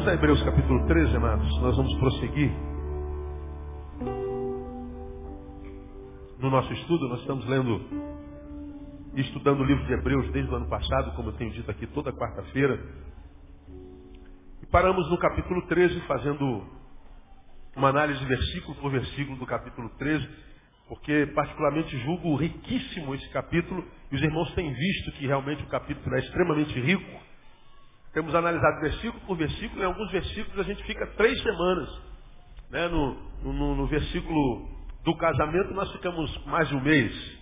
[0.00, 1.60] Vamos a Hebreus capítulo 13, amados.
[1.60, 2.50] Nós vamos prosseguir.
[6.38, 7.82] No nosso estudo, nós estamos lendo
[9.14, 11.86] e estudando o livro de Hebreus desde o ano passado, como eu tenho dito aqui
[11.88, 12.82] toda quarta-feira.
[14.62, 16.64] E paramos no capítulo 13, fazendo
[17.76, 20.26] uma análise versículo por versículo do capítulo 13,
[20.88, 26.16] porque particularmente julgo riquíssimo esse capítulo, e os irmãos têm visto que realmente o capítulo
[26.16, 27.29] é extremamente rico.
[28.12, 31.88] Temos analisado versículo por versículo, em alguns versículos a gente fica três semanas.
[32.70, 32.88] Né?
[32.88, 34.68] No, no, no versículo
[35.04, 37.40] do casamento nós ficamos mais de um mês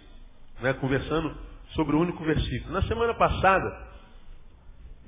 [0.61, 0.73] né?
[0.75, 1.35] conversando
[1.75, 2.73] sobre o único versículo.
[2.73, 3.89] Na semana passada,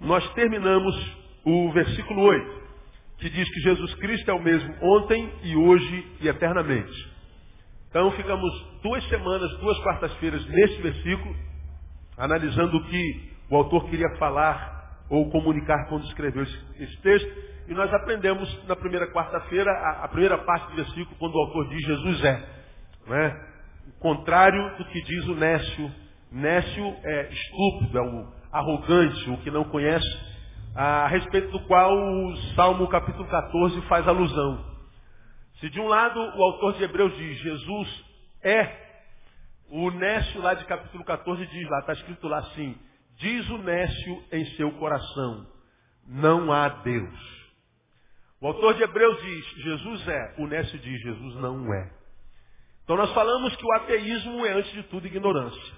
[0.01, 0.95] nós terminamos
[1.45, 2.63] o versículo 8,
[3.19, 7.11] que diz que Jesus Cristo é o mesmo ontem e hoje e eternamente.
[7.91, 8.51] Então ficamos
[8.83, 11.35] duas semanas, duas quartas-feiras nesse versículo,
[12.17, 14.80] analisando o que o autor queria falar
[15.11, 17.51] ou comunicar quando escreveu esse, texto.
[17.69, 21.69] E nós aprendemos na primeira quarta-feira a, a, primeira parte do versículo, quando o autor
[21.69, 22.49] diz Jesus é.
[23.09, 23.51] É?
[23.89, 25.93] O contrário do que diz o Nécio.
[26.33, 30.09] Nécio é estúpido, é o arrogante, o que não conhece,
[30.75, 34.65] a respeito do qual o Salmo capítulo 14 faz alusão.
[35.59, 38.05] Se de um lado o autor de Hebreus diz Jesus
[38.43, 38.91] é,
[39.71, 42.77] o Nécio lá de capítulo 14 diz lá, está escrito lá assim,
[43.21, 45.46] Diz o Nécio em seu coração,
[46.07, 47.40] não há Deus.
[48.40, 50.35] O autor de Hebreus diz, Jesus é.
[50.38, 51.93] O Nécio diz, Jesus não é.
[52.82, 55.74] Então nós falamos que o ateísmo é, antes de tudo, ignorância.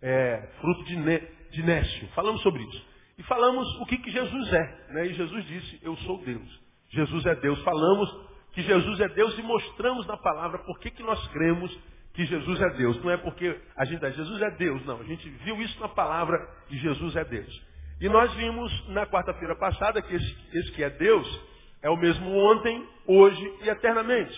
[0.00, 1.18] É fruto de, ne,
[1.50, 2.08] de Nécio.
[2.14, 2.86] Falamos sobre isso.
[3.18, 4.92] E falamos o que, que Jesus é.
[4.92, 5.06] Né?
[5.08, 6.60] E Jesus disse, eu sou Deus.
[6.90, 7.60] Jesus é Deus.
[7.64, 8.08] Falamos
[8.52, 11.76] que Jesus é Deus e mostramos na palavra por que, que nós cremos
[12.14, 13.02] que Jesus é Deus.
[13.02, 15.00] Não é porque a gente diz Jesus é Deus, não.
[15.00, 17.62] A gente viu isso na palavra que Jesus é Deus.
[18.00, 22.30] E nós vimos na quarta-feira passada que esse, esse que é Deus é o mesmo
[22.30, 24.34] ontem, hoje e eternamente.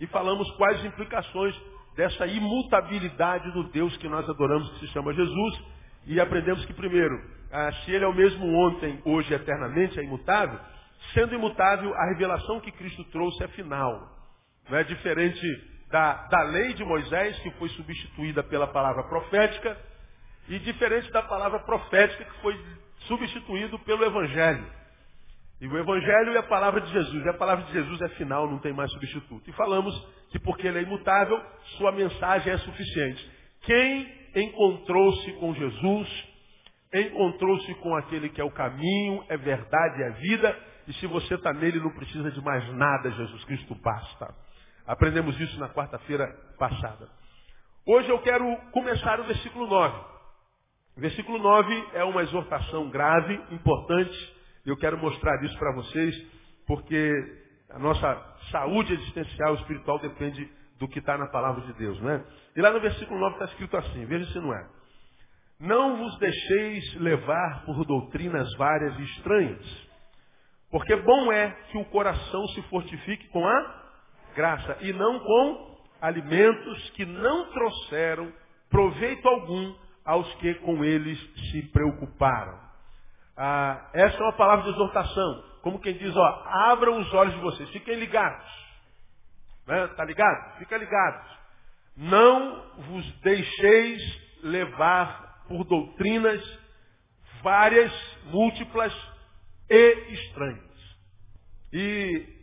[0.00, 1.54] E falamos quais implicações
[1.96, 5.60] dessa imutabilidade do Deus que nós adoramos, que se chama Jesus.
[6.06, 7.14] E aprendemos que, primeiro,
[7.52, 10.58] ah, se ele é o mesmo ontem, hoje e eternamente, é imutável,
[11.12, 14.16] sendo imutável, a revelação que Cristo trouxe é final.
[14.68, 15.46] Não é diferente
[15.90, 19.76] da, da lei de Moisés, que foi substituída pela palavra profética,
[20.48, 22.58] e diferente da palavra profética, que foi
[23.06, 24.66] substituído pelo Evangelho.
[25.60, 27.24] E o Evangelho é a palavra de Jesus.
[27.24, 29.48] E a palavra de Jesus é final, não tem mais substituto.
[29.48, 29.94] E falamos
[30.30, 31.40] que porque ele é imutável,
[31.76, 33.30] sua mensagem é suficiente.
[33.62, 36.28] Quem encontrou-se com Jesus,
[36.94, 40.56] encontrou-se com aquele que é o caminho, é verdade, é vida.
[40.86, 44.34] E se você está nele, não precisa de mais nada, Jesus Cristo basta.
[44.88, 46.26] Aprendemos isso na quarta-feira
[46.58, 47.06] passada.
[47.84, 49.98] Hoje eu quero começar o versículo 9.
[50.96, 54.36] O versículo 9 é uma exortação grave, importante.
[54.64, 56.16] E eu quero mostrar isso para vocês,
[56.66, 57.12] porque
[57.68, 62.24] a nossa saúde existencial espiritual depende do que está na palavra de Deus, não é?
[62.56, 64.68] E lá no versículo 9 está escrito assim, veja se não é.
[65.60, 69.88] Não vos deixeis levar por doutrinas várias e estranhas,
[70.70, 73.77] porque bom é que o coração se fortifique com a
[74.38, 78.32] graça, e não com alimentos que não trouxeram
[78.70, 81.18] proveito algum aos que com eles
[81.50, 82.56] se preocuparam.
[83.36, 85.44] Ah, essa é uma palavra de exortação.
[85.62, 88.48] Como quem diz, ó, abram os olhos de vocês, fiquem ligados.
[89.66, 89.88] Né?
[89.88, 90.58] Tá ligado?
[90.58, 91.38] Fica ligados.
[91.96, 94.00] Não vos deixeis
[94.44, 96.60] levar por doutrinas
[97.42, 97.92] várias,
[98.26, 98.94] múltiplas
[99.68, 100.96] e estranhas.
[101.72, 102.37] E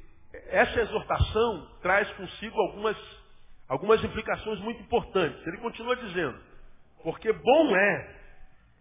[0.47, 2.97] essa exortação traz consigo algumas,
[3.67, 5.45] algumas implicações muito importantes.
[5.45, 6.39] Ele continua dizendo,
[7.03, 8.15] porque bom é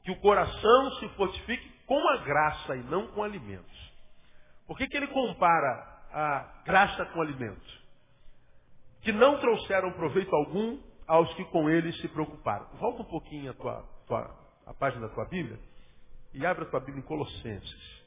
[0.05, 3.93] que o coração se fortifique com a graça e não com alimentos.
[4.67, 7.85] Por que, que ele compara a graça com alimentos?
[9.03, 12.67] Que não trouxeram proveito algum aos que com eles se preocuparam.
[12.79, 15.59] Volta um pouquinho a, tua, tua, a página da tua Bíblia
[16.33, 18.05] e abre a tua Bíblia em Colossenses.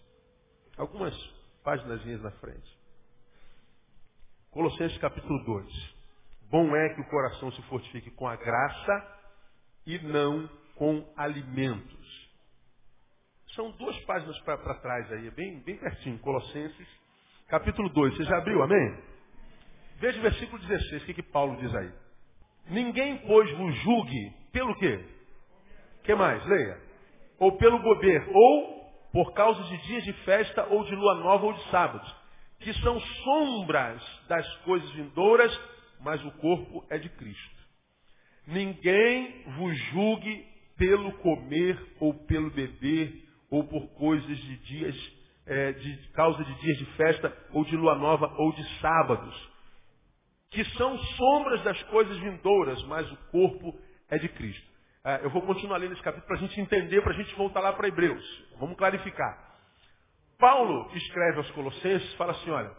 [0.77, 1.15] Algumas
[1.63, 2.76] páginas na frente.
[4.57, 5.95] Colossenses capítulo 2.
[6.49, 9.19] Bom é que o coração se fortifique com a graça
[9.85, 12.31] e não com alimentos.
[13.53, 16.17] São duas páginas para trás aí, bem, bem pertinho.
[16.17, 16.87] Colossenses
[17.49, 18.17] capítulo 2.
[18.17, 18.97] Você já abriu, amém?
[19.97, 21.91] Veja o versículo 16, o que, que Paulo diz aí.
[22.71, 25.05] Ninguém, pois, vos julgue pelo quê?
[26.03, 26.43] que mais?
[26.47, 26.81] Leia.
[27.37, 31.53] Ou pelo bobeiro, ou por causa de dias de festa, ou de lua nova, ou
[31.53, 32.26] de sábados
[32.59, 35.59] que são sombras das coisas vindouras,
[36.01, 37.57] mas o corpo é de Cristo.
[38.47, 40.45] Ninguém vos julgue
[40.77, 45.17] pelo comer ou pelo beber ou por coisas de dias
[45.47, 49.49] é, de causa de dias de festa, ou de lua nova, ou de sábados,
[50.51, 54.67] que são sombras das coisas vindouras, mas o corpo é de Cristo.
[55.05, 57.61] É, eu vou continuar lendo esse capítulo para a gente entender, para a gente voltar
[57.61, 58.23] lá para Hebreus.
[58.59, 59.46] Vamos clarificar.
[60.37, 62.71] Paulo escreve aos Colossenses, fala assim, olha,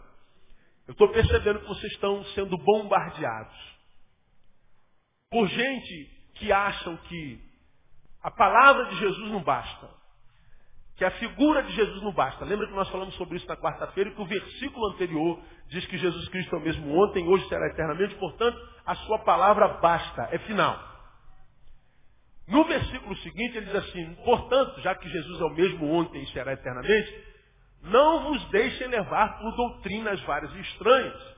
[0.87, 3.77] eu estou percebendo que vocês estão sendo bombardeados
[5.29, 7.39] por gente que acham que
[8.23, 9.89] a palavra de Jesus não basta,
[10.95, 12.43] que a figura de Jesus não basta.
[12.43, 15.97] Lembra que nós falamos sobre isso na quarta-feira e que o versículo anterior diz que
[15.97, 20.39] Jesus Cristo é o mesmo ontem, hoje será eternamente, portanto, a sua palavra basta, é
[20.39, 20.77] final.
[22.47, 26.27] No versículo seguinte ele diz assim, portanto, já que Jesus é o mesmo ontem e
[26.31, 27.28] será eternamente,
[27.83, 31.37] não vos deixem levar por doutrinas várias e estranhas.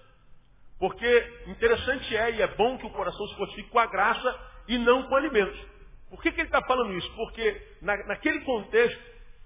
[0.79, 4.77] Porque interessante é e é bom que o coração se fortifique com a graça e
[4.77, 5.59] não com alimentos.
[6.09, 7.09] Por que, que ele está falando isso?
[7.15, 8.99] Porque na, naquele contexto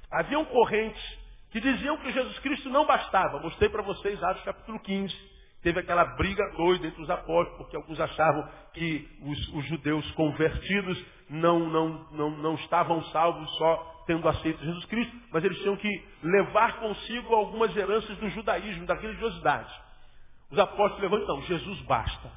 [0.09, 1.19] haviam correntes
[1.51, 3.39] que diziam que Jesus Cristo não bastava.
[3.39, 7.99] Mostrei para vocês Atos capítulo 15 teve aquela briga doida entre os apóstolos, porque alguns
[7.99, 14.63] achavam que os, os judeus convertidos não, não, não, não estavam salvos só tendo aceito
[14.63, 19.73] Jesus Cristo, mas eles tinham que levar consigo algumas heranças do judaísmo, da religiosidade.
[20.51, 22.31] Os apóstolos levantam, Jesus basta.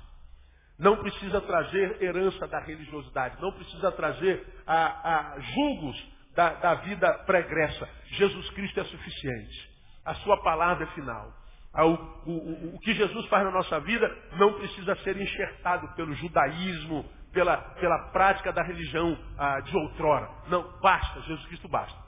[0.79, 7.13] Não precisa trazer herança da religiosidade, não precisa trazer a, a julgos da, da vida
[7.27, 7.89] pregressa.
[8.13, 9.71] Jesus Cristo é suficiente.
[10.05, 11.33] A sua palavra é final.
[11.75, 11.95] Ah, o,
[12.27, 17.57] o, o, que Jesus faz na nossa vida não precisa ser enxertado pelo judaísmo, pela,
[17.57, 20.31] pela prática da religião ah, de outrora.
[20.49, 21.99] Não, basta, Jesus Cristo basta.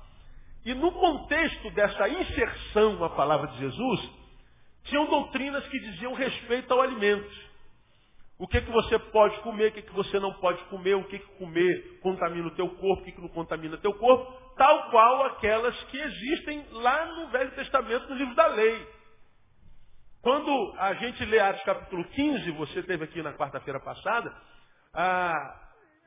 [0.64, 4.11] E no contexto dessa inserção à palavra de Jesus,
[4.84, 7.50] tinham doutrinas que diziam respeito ao alimento.
[8.38, 11.19] O que, que você pode comer, o que, que você não pode comer, o que,
[11.19, 14.90] que comer contamina o teu corpo, o que, que não contamina o teu corpo, tal
[14.90, 18.87] qual aquelas que existem lá no Velho Testamento, no livro da lei.
[20.23, 24.34] Quando a gente lê Atos capítulo 15, você teve aqui na quarta-feira passada,
[24.92, 25.56] a,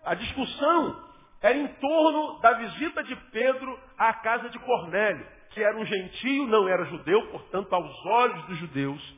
[0.06, 1.10] a discussão
[1.42, 6.48] era em torno da visita de Pedro à casa de Cornélio, que era um gentio,
[6.48, 9.16] não era judeu, portanto, aos olhos dos judeus,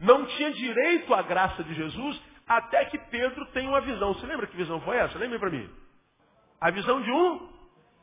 [0.00, 4.14] não tinha direito à graça de Jesus, até que Pedro tem uma visão.
[4.14, 5.18] Você lembra que visão foi essa?
[5.18, 5.68] Lembra para mim.
[6.60, 7.48] A visão de um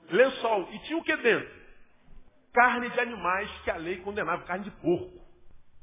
[0.09, 0.69] lençol.
[0.71, 1.63] E tinha o que dentro?
[2.53, 5.23] Carne de animais que a lei condenava, carne de porco.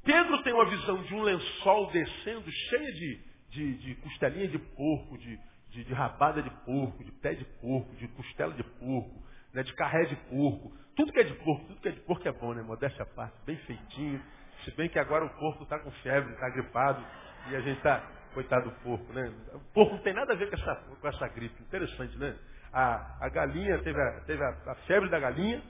[0.04, 5.18] Pedro tem uma visão de um lençol descendo cheia de, de, de costelinha de porco,
[5.18, 5.38] de,
[5.70, 9.72] de, de, rabada de porco, de pé de porco, de costela de porco, né, de
[9.74, 10.72] carré de porco.
[10.96, 12.62] Tudo que é de porco, tudo que é de porco é bom, né?
[12.62, 14.20] Modéstia à parte, bem feitinho.
[14.64, 17.04] Se bem que agora o porco está com febre, está gripado,
[17.48, 18.00] e a gente está,
[18.34, 19.32] coitado do porco, né?
[19.54, 21.62] O porco não tem nada a ver com essa, com essa gripe.
[21.62, 22.36] Interessante, né?
[22.72, 25.62] A, a galinha teve, a, teve a, a febre da galinha,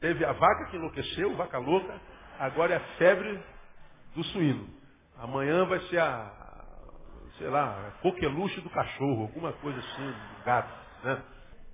[0.00, 2.00] teve a vaca que enlouqueceu, vaca louca,
[2.38, 3.42] agora é a febre
[4.14, 4.68] do suíno.
[5.16, 6.47] Amanhã vai ser a,
[7.38, 11.04] sei lá, coqueluche do cachorro, alguma coisa assim, do gato.
[11.04, 11.22] Né?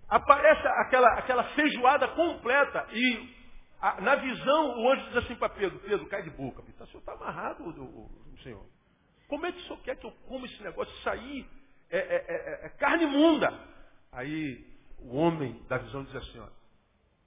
[0.08, 3.34] Aparece aquela, aquela feijoada completa e
[3.80, 7.00] a, na visão o anjo diz assim para Pedro, Pedro, cai de boca, o senhor
[7.00, 8.64] está amarrado, o, o, senhor.
[9.26, 10.94] Como é que o senhor quer que eu coma esse negócio?
[10.98, 11.46] Isso aí
[11.90, 13.52] é, é, é, é carne imunda.
[14.12, 14.64] Aí
[14.98, 16.48] o homem da visão diz assim, ó,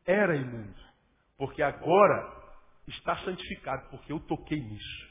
[0.05, 0.79] era imundo,
[1.37, 2.37] porque agora
[2.87, 5.07] está santificado, porque eu toquei nisso.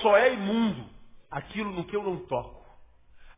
[0.00, 0.93] Só é imundo
[1.34, 2.64] aquilo no que eu não toco.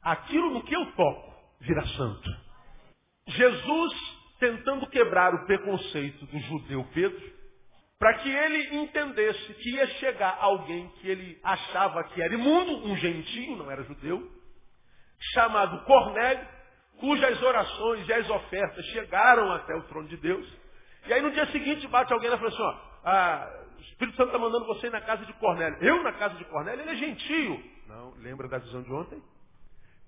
[0.02, 2.30] Aquilo no que eu toco vira santo.
[3.28, 3.92] Jesus
[4.38, 7.36] tentando quebrar o preconceito do judeu Pedro,
[7.98, 12.94] para que ele entendesse que ia chegar alguém que ele achava que era imundo, um
[12.96, 14.30] gentio, não era judeu,
[15.32, 16.46] chamado Cornélio,
[16.98, 20.46] cujas orações e as ofertas chegaram até o trono de Deus.
[21.06, 24.26] E aí no dia seguinte bate alguém e fala assim, ó, ah, o Espírito Santo
[24.26, 25.78] está mandando você ir na casa de Cornélio.
[25.80, 26.82] Eu na casa de Cornélio?
[26.82, 27.75] Ele é gentio.
[28.18, 29.22] Lembra da visão de ontem?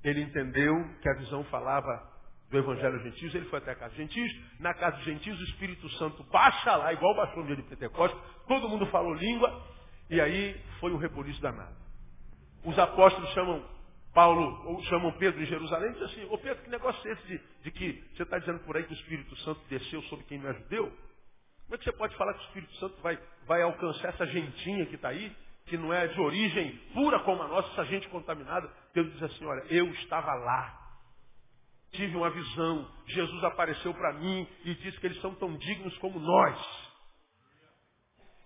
[0.02, 2.18] Ele entendeu que a visão falava
[2.50, 4.32] do Evangelho aos gentios, ele foi até a casa de gentios.
[4.58, 8.18] Na casa de gentios, o Espírito Santo baixa lá, igual baixou no dia de Pentecostes.
[8.46, 9.78] Todo mundo falou língua.
[10.10, 11.76] E aí foi um rebuliço danado.
[12.64, 13.62] Os apóstolos chamam
[14.14, 17.26] Paulo, ou chamam Pedro em Jerusalém e dizem assim, ô Pedro, que negócio é esse
[17.26, 20.38] de, de que você está dizendo por aí que o Espírito Santo desceu sobre quem
[20.38, 20.86] não é judeu?
[21.64, 24.86] Como é que você pode falar que o Espírito Santo vai, vai alcançar essa gentinha
[24.86, 25.36] que está aí,
[25.68, 28.70] que não é de origem pura como a nossa, essa gente contaminada?
[28.94, 30.74] Deus diz assim, olha, eu estava lá.
[31.92, 32.90] Tive uma visão.
[33.06, 36.88] Jesus apareceu para mim e disse que eles são tão dignos como nós.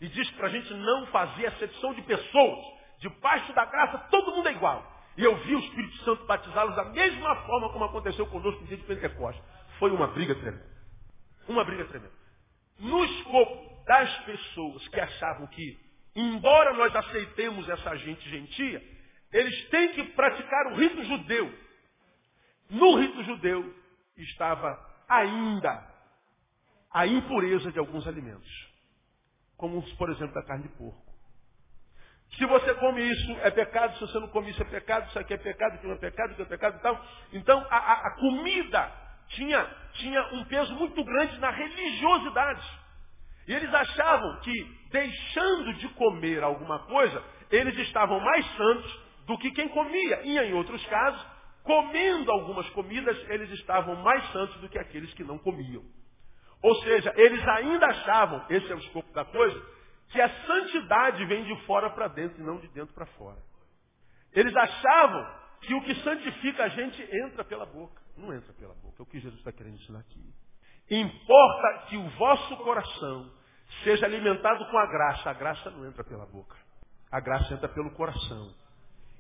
[0.01, 2.59] E diz para a gente não fazer acepção de pessoas.
[2.99, 4.87] Debaixo da graça, todo mundo é igual.
[5.17, 8.77] E eu vi o Espírito Santo batizá-los da mesma forma como aconteceu conosco no dia
[8.77, 9.45] de Pentecostes.
[9.79, 10.71] Foi uma briga tremenda.
[11.49, 12.23] Uma briga tremenda
[12.83, 15.79] no escopo das pessoas que achavam que,
[16.15, 18.83] embora nós aceitemos essa gente gentia,
[19.33, 21.53] eles têm que praticar o rito judeu.
[22.71, 23.75] No rito judeu
[24.17, 24.79] estava
[25.09, 25.91] ainda
[26.91, 28.51] a impureza de alguns alimentos,
[29.57, 31.13] como por exemplo da carne de porco.
[32.37, 33.95] Se você come isso, é pecado.
[33.95, 35.09] Se você não come isso, é pecado.
[35.09, 37.07] Isso aqui é pecado, aquilo é pecado, aquilo é pecado e tal.
[37.33, 38.93] Então, a, a, a comida
[39.29, 39.65] tinha,
[39.95, 42.82] tinha um peso muito grande na religiosidade.
[43.53, 44.53] Eles achavam que,
[44.91, 50.23] deixando de comer alguma coisa, eles estavam mais santos do que quem comia.
[50.25, 51.27] E, em outros casos,
[51.63, 55.85] comendo algumas comidas, eles estavam mais santos do que aqueles que não comiam.
[56.63, 59.61] Ou seja, eles ainda achavam, esse é o escopo da coisa,
[60.11, 63.39] que a santidade vem de fora para dentro e não de dentro para fora.
[64.33, 68.01] Eles achavam que o que santifica a gente entra pela boca.
[68.17, 68.97] Não entra pela boca.
[68.99, 70.35] É o que Jesus está querendo ensinar aqui.
[70.91, 73.31] Importa que o vosso coração
[73.83, 75.31] seja alimentado com a graça.
[75.31, 76.57] A graça não entra pela boca.
[77.11, 78.55] A graça entra pelo coração.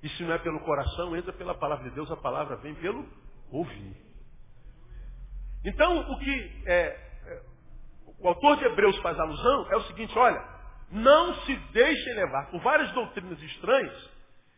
[0.02, 2.10] E se não é pelo coração, entra pela palavra de Deus.
[2.10, 3.06] A palavra vem pelo
[3.50, 3.96] ouvir.
[5.64, 6.74] Então, o que é,
[7.26, 7.42] é,
[8.18, 10.42] o autor de Hebreus faz alusão é o seguinte: olha,
[10.90, 14.10] não se deixem levar por várias doutrinas estranhas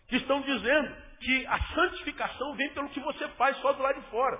[0.09, 4.11] que estão dizendo que a santificação vem pelo que você faz só do lado de
[4.11, 4.39] fora.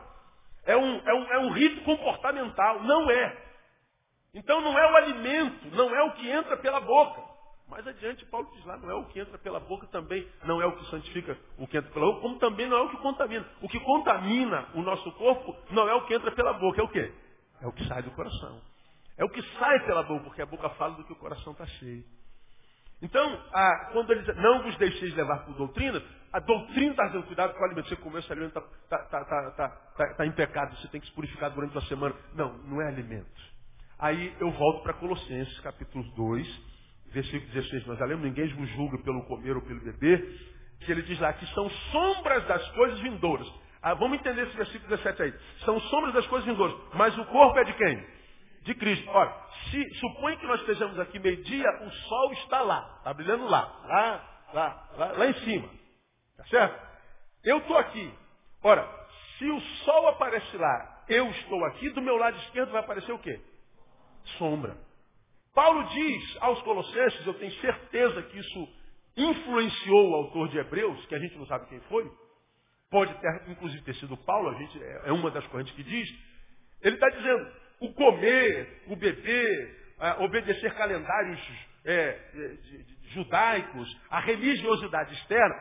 [0.67, 2.83] É um, é um, é um rito comportamental.
[2.83, 3.45] Não é.
[4.35, 7.23] Então não é o alimento, não é o que entra pela boca.
[7.69, 10.67] Mais adiante, Paulo diz lá, não é o que entra pela boca também, não é
[10.67, 13.47] o que santifica o que entra pela boca, como também não é o que contamina.
[13.63, 16.89] O que contamina o nosso corpo não é o que entra pela boca, é o
[16.89, 17.13] quê?
[17.63, 18.61] É o que sai do coração.
[19.17, 21.65] É o que sai pela boca, porque a boca fala do que o coração está
[21.67, 22.05] cheio.
[23.01, 27.27] Então, a, quando ele diz, não vos deixeis levar por doutrina, a doutrina está dizendo,
[27.27, 27.89] cuidado com o alimento.
[27.89, 31.13] Você comeu esse alimento, está tá, tá, tá, tá, em pecado, você tem que se
[31.13, 32.15] purificar durante a semana.
[32.35, 33.54] Não, não é alimento.
[34.05, 36.63] Aí eu volto para Colossenses, capítulo 2,
[37.07, 37.87] versículo 16.
[37.87, 40.21] Nós já lemos, ninguém vos julga pelo comer ou pelo beber,
[40.81, 43.51] que ele diz lá que são sombras das coisas vindouras.
[43.81, 45.35] Ah, vamos entender esse versículo 17 aí.
[45.65, 46.77] São sombras das coisas vindouras.
[46.93, 48.07] Mas o corpo é de quem?
[48.65, 49.09] de Cristo.
[49.09, 49.35] Ora,
[49.71, 54.47] se supõe que nós estejamos aqui meio-dia, o sol está lá, está brilhando lá, lá,
[54.53, 55.69] lá, lá, lá em cima.
[56.37, 56.87] Tá certo?
[57.43, 58.13] Eu estou aqui.
[58.63, 58.87] Ora,
[59.39, 63.19] se o sol aparece lá, eu estou aqui, do meu lado esquerdo vai aparecer o
[63.19, 63.41] quê?
[64.39, 64.77] Sombra.
[65.55, 68.69] Paulo diz aos Colossenses, eu tenho certeza que isso
[69.17, 72.11] influenciou o autor de Hebreus, que a gente não sabe quem foi,
[72.91, 76.09] pode ter, inclusive ter sido Paulo, a gente é, é uma das correntes que diz,
[76.83, 79.85] ele está dizendo, o comer, o beber,
[80.21, 81.41] obedecer calendários
[81.85, 82.19] é,
[83.13, 85.55] judaicos, a religiosidade externa,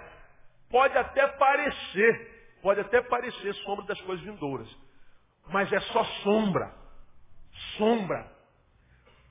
[0.70, 4.70] pode até parecer, pode até parecer sombra das coisas vindouras.
[5.50, 6.74] Mas é só sombra.
[7.78, 8.33] Sombra.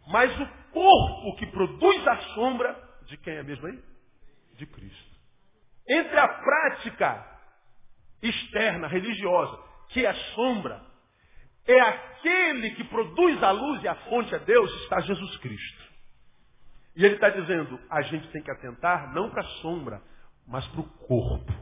[0.06, 3.78] Mas o corpo que produz a sombra, de quem é mesmo aí?
[4.56, 5.12] De Cristo.
[5.88, 7.26] Entre a prática
[8.23, 10.80] externa, religiosa, que é sombra,
[11.66, 15.92] é aquele que produz a luz e a fonte é Deus, está Jesus Cristo.
[16.97, 20.02] E ele está dizendo, a gente tem que atentar não para a sombra,
[20.47, 21.52] mas para o corpo.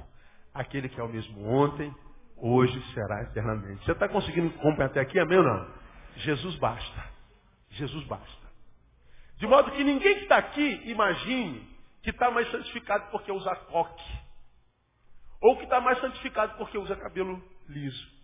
[0.53, 1.95] Aquele que é o mesmo ontem,
[2.37, 3.85] hoje será eternamente.
[3.85, 5.75] Você está conseguindo compreender até aqui, amém ou não?
[6.17, 7.10] Jesus basta.
[7.71, 8.51] Jesus basta.
[9.37, 11.69] De modo que ninguém que está aqui imagine
[12.03, 14.21] que está mais santificado porque usa coque.
[15.41, 18.21] Ou que está mais santificado porque usa cabelo liso.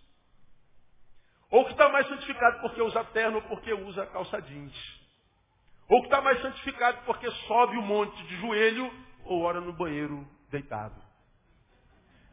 [1.51, 5.01] Ou que está mais santificado porque usa terno ou porque usa calça jeans.
[5.89, 8.93] Ou que está mais santificado porque sobe o um monte de joelho
[9.25, 11.01] ou ora no banheiro deitado.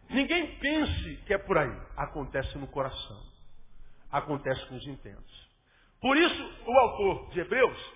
[0.09, 1.75] Ninguém pense que é por aí.
[1.95, 3.23] Acontece no coração.
[4.11, 5.42] Acontece com os intentos.
[6.03, 7.93] Por isso, o autor de Hebreus,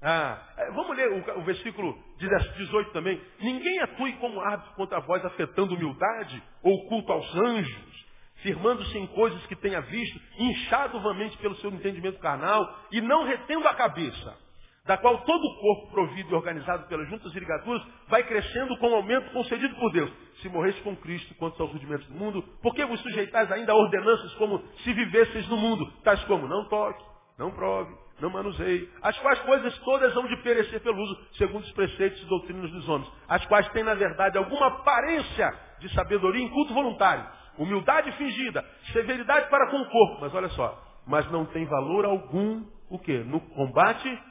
[0.00, 3.20] ah, é, vamos ler o, o versículo 18 também.
[3.38, 8.02] Ninguém atue como árbitro contra vós, afetando humildade ou culto aos anjos
[8.36, 13.68] firmando-se em coisas que tenha visto, inchado vamente pelo seu entendimento carnal e não retendo
[13.68, 14.36] a cabeça,
[14.84, 18.90] da qual todo o corpo provido e organizado pelas juntas e ligaduras vai crescendo com
[18.90, 20.10] o aumento concedido por Deus.
[20.40, 23.76] Se morresse com Cristo quanto aos rudimentos do mundo, por que vos sujeitais ainda a
[23.76, 29.18] ordenanças como se vivesseis no mundo, tais como não toque, não prove, não manuseie, as
[29.18, 33.10] quais coisas todas hão de perecer pelo uso, segundo os preceitos e doutrinas dos homens,
[33.28, 39.48] as quais têm, na verdade, alguma aparência de sabedoria em culto voluntário humildade fingida, severidade
[39.48, 40.20] para com o corpo.
[40.20, 43.18] Mas olha só, mas não tem valor algum o quê?
[43.18, 44.22] No combate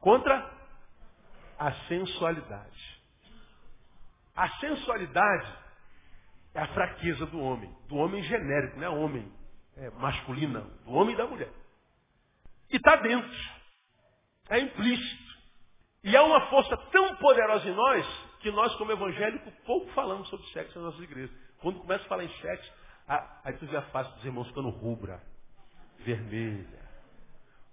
[0.00, 0.50] contra
[1.58, 3.00] a sensualidade.
[4.34, 5.52] A sensualidade
[6.54, 9.32] é a fraqueza do homem, do homem genérico, não é homem
[9.76, 11.50] é, masculino, do homem e da mulher.
[12.72, 13.30] E está dentro.
[14.48, 15.32] É implícito.
[16.04, 18.06] E há uma força tão poderosa em nós
[18.40, 21.30] que nós, como evangélico, pouco falamos sobre sexo nas nossas igrejas.
[21.58, 22.72] Quando começa a falar em sexo,
[23.44, 25.22] aí tu vê a face dos irmãos ficando rubra,
[26.00, 26.82] vermelha.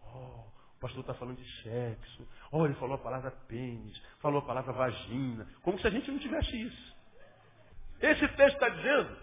[0.04, 0.44] Oh,
[0.76, 2.28] o pastor está falando de sexo.
[2.52, 5.48] Oh, ele falou a palavra pênis, falou a palavra vagina.
[5.64, 6.98] Como se a gente não tivesse isso.
[8.00, 9.18] Esse texto está dizendo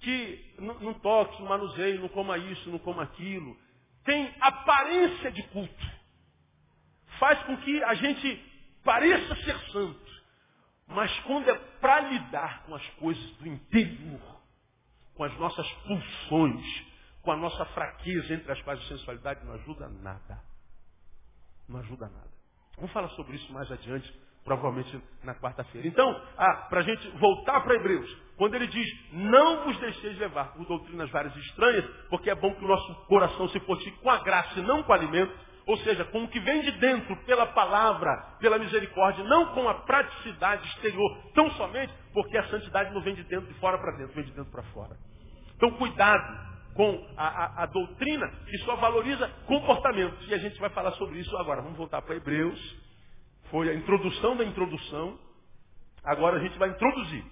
[0.00, 3.56] que não toque, não manuseie, não coma isso, não coma aquilo.
[4.04, 5.86] Tem aparência de culto.
[7.18, 8.36] Faz com que a gente
[8.82, 10.10] pareça ser santo.
[10.86, 14.40] Mas quando é para lidar com as coisas do interior,
[15.14, 16.84] com as nossas pulsões,
[17.22, 20.42] com a nossa fraqueza entre as quais a sensualidade não ajuda nada.
[21.68, 22.30] Não ajuda nada.
[22.76, 24.12] Vamos falar sobre isso mais adiante,
[24.44, 25.86] provavelmente na quarta-feira.
[25.86, 30.52] Então, ah, para a gente voltar para Hebreus, quando ele diz, não vos deixeis levar
[30.54, 34.18] por doutrinas várias estranhas, porque é bom que o nosso coração se fortifique com a
[34.22, 35.32] graça e não com o alimento,
[35.66, 39.74] ou seja, com o que vem de dentro, pela palavra, pela misericórdia, não com a
[39.74, 44.14] praticidade exterior, tão somente porque a santidade não vem de dentro de fora para dentro,
[44.14, 44.96] vem de dentro para fora.
[45.54, 50.26] Então cuidado com a, a, a, doutrina que só valoriza comportamentos.
[50.28, 51.60] E a gente vai falar sobre isso agora.
[51.60, 52.58] Vamos voltar para Hebreus.
[53.50, 55.18] Foi a introdução da introdução.
[56.04, 57.24] Agora a gente vai introduzir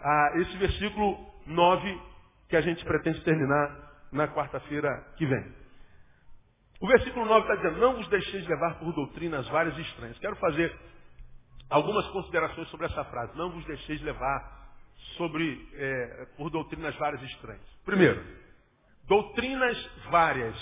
[0.00, 2.00] ah, esse versículo 9
[2.48, 5.54] que a gente pretende terminar na quarta-feira que vem.
[6.80, 10.18] O versículo 9 está dizendo, não vos deixeis levar por doutrinas várias e estranhas.
[10.18, 10.76] Quero fazer
[11.70, 13.36] algumas considerações sobre essa frase.
[13.36, 14.74] Não vos deixeis levar
[15.16, 17.66] sobre, é, por doutrinas várias e estranhas.
[17.84, 18.22] Primeiro,
[19.06, 20.56] doutrinas várias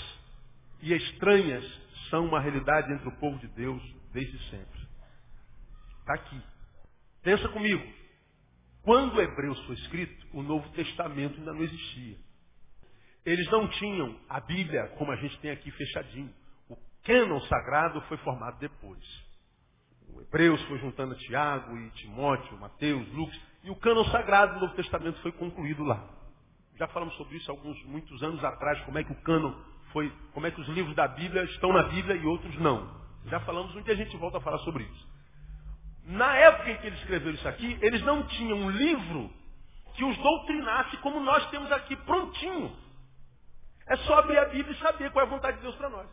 [0.83, 1.65] e estranhas
[2.11, 3.83] são uma realidade entre o povo de Deus
[4.15, 4.81] desde sempre.
[6.01, 6.41] Está aqui.
[7.23, 7.85] Pensa comigo.
[8.83, 12.17] Quando o Hebreus foi escrito, o Novo Testamento ainda não existia.
[13.27, 16.33] Eles não tinham a Bíblia como a gente tem aqui fechadinho.
[16.69, 19.03] O cânon sagrado foi formado depois.
[20.09, 24.77] O Hebreus foi juntando Tiago e Timóteo, Mateus, Lucas, e o cânon sagrado do Novo
[24.77, 26.07] Testamento foi concluído lá.
[26.77, 29.55] Já falamos sobre isso alguns muitos anos atrás, como é que o cânon
[29.93, 33.04] foi, como é que os livros da Bíblia estão na Bíblia e outros não.
[33.27, 35.09] Já falamos um dia a gente volta a falar sobre isso.
[36.05, 39.33] Na época em que eles escreveram isso aqui, eles não tinham um livro
[39.95, 42.77] que os doutrinasse como nós temos aqui prontinho.
[43.87, 46.09] É só abrir a Bíblia e saber qual é a vontade de Deus para nós.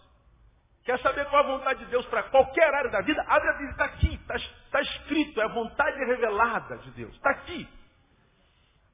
[0.83, 3.21] Quer saber qual é a vontade de Deus para qualquer área da vida?
[3.27, 4.35] Abre a Bíblia, está aqui, está
[4.71, 7.13] tá escrito, é a vontade revelada de Deus.
[7.15, 7.67] Está aqui.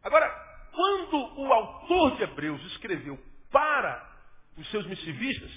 [0.04, 0.30] Agora,
[0.74, 3.18] quando o autor de Hebreus escreveu
[3.52, 4.06] para
[4.58, 5.52] os seus missivistas,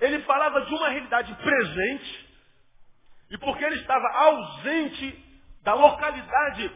[0.00, 2.28] ele falava de uma realidade presente,
[3.30, 5.24] e porque ele estava ausente
[5.62, 6.72] da localidade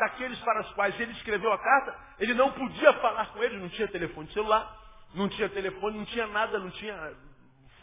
[0.00, 3.68] daqueles para os quais ele escreveu a carta, ele não podia falar com eles, não
[3.68, 4.76] tinha telefone celular,
[5.14, 7.14] não tinha telefone, não tinha nada, não tinha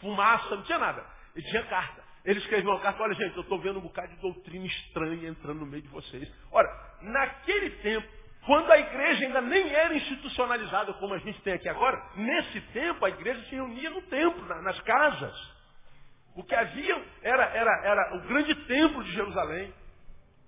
[0.00, 1.04] fumaça, não tinha nada.
[1.34, 2.04] Ele tinha carta.
[2.24, 5.60] Ele escreveu uma carta, olha gente, eu estou vendo um bocado de doutrina estranha entrando
[5.60, 6.30] no meio de vocês.
[6.50, 6.68] Ora,
[7.00, 8.06] naquele tempo,
[8.46, 13.04] quando a igreja ainda nem era institucionalizada como a gente tem aqui agora, nesse tempo
[13.04, 15.56] a igreja se reunia no templo, nas casas.
[16.36, 19.74] O que havia era, era, era o grande templo de Jerusalém.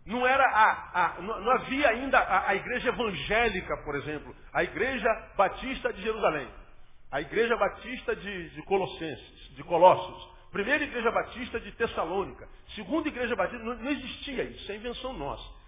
[0.07, 5.09] Não, era a, a não, havia ainda a, a igreja evangélica, por exemplo, a igreja
[5.37, 6.49] batista de Jerusalém.
[7.11, 10.39] A igreja batista de, de Colossenses, de Colossos.
[10.53, 12.49] Primeira igreja batista de Tessalônica.
[12.77, 15.59] Segunda igreja batista, não, não existia isso, isso é invenção nossa.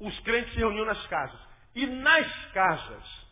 [0.00, 1.49] Os crentes se reuniam nas casas.
[1.74, 3.26] E nas casas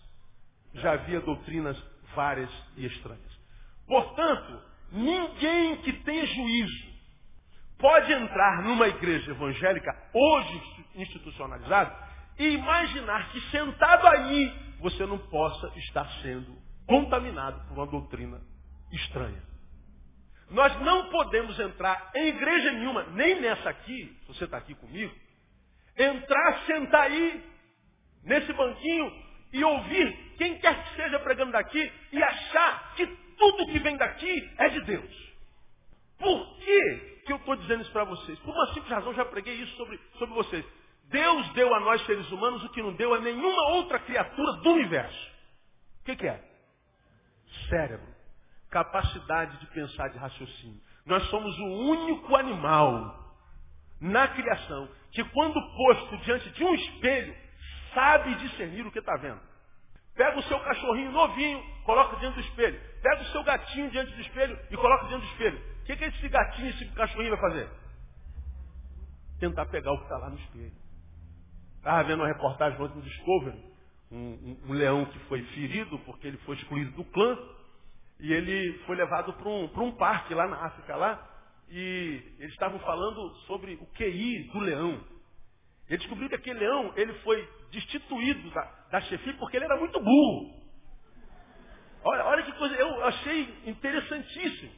[0.74, 1.76] já havia doutrinas
[2.14, 3.38] várias e estranhas.
[3.86, 6.88] Portanto, ninguém que tenha juízo
[7.78, 10.62] pode entrar numa igreja evangélica hoje
[10.94, 11.96] institucionalizada
[12.38, 18.40] e imaginar que sentado aí você não possa estar sendo contaminado por uma doutrina
[18.92, 19.42] estranha.
[20.50, 25.14] Nós não podemos entrar em igreja nenhuma, nem nessa aqui, se você está aqui comigo,
[25.96, 27.44] entrar, sentar aí,
[28.28, 29.12] nesse banquinho,
[29.52, 34.50] e ouvir quem quer que seja pregando daqui e achar que tudo que vem daqui
[34.58, 35.28] é de Deus.
[36.18, 38.38] Por que, que eu estou dizendo isso para vocês?
[38.40, 40.64] Por uma simples razão, já preguei isso sobre, sobre vocês.
[41.04, 44.70] Deus deu a nós seres humanos o que não deu a nenhuma outra criatura do
[44.70, 45.30] universo.
[46.02, 46.48] O que, que é?
[47.68, 48.06] cérebro,
[48.70, 50.80] capacidade de pensar, de raciocínio.
[51.06, 53.36] Nós somos o único animal
[54.00, 57.34] na criação que, quando posto diante de um espelho,
[57.98, 59.40] sabe discernir o que está vendo.
[60.14, 62.80] Pega o seu cachorrinho novinho, coloca diante do espelho.
[63.02, 65.58] Pega o seu gatinho diante do espelho e coloca diante do espelho.
[65.58, 67.68] O que, que esse gatinho, esse cachorrinho vai fazer?
[69.40, 70.72] Tentar pegar o que está lá no espelho.
[71.76, 73.64] Estava vendo uma reportagem ontem no Discovery,
[74.12, 77.36] um, um, um leão que foi ferido porque ele foi excluído do clã.
[78.20, 81.24] E ele foi levado para um, um parque lá na África, lá,
[81.68, 85.00] e eles estavam falando sobre o QI do leão.
[85.88, 89.98] Ele descobriu que aquele leão, ele foi destituído da, da chefia porque ele era muito
[90.00, 90.58] burro.
[92.04, 94.72] Olha, olha que coisa, eu achei interessantíssimo.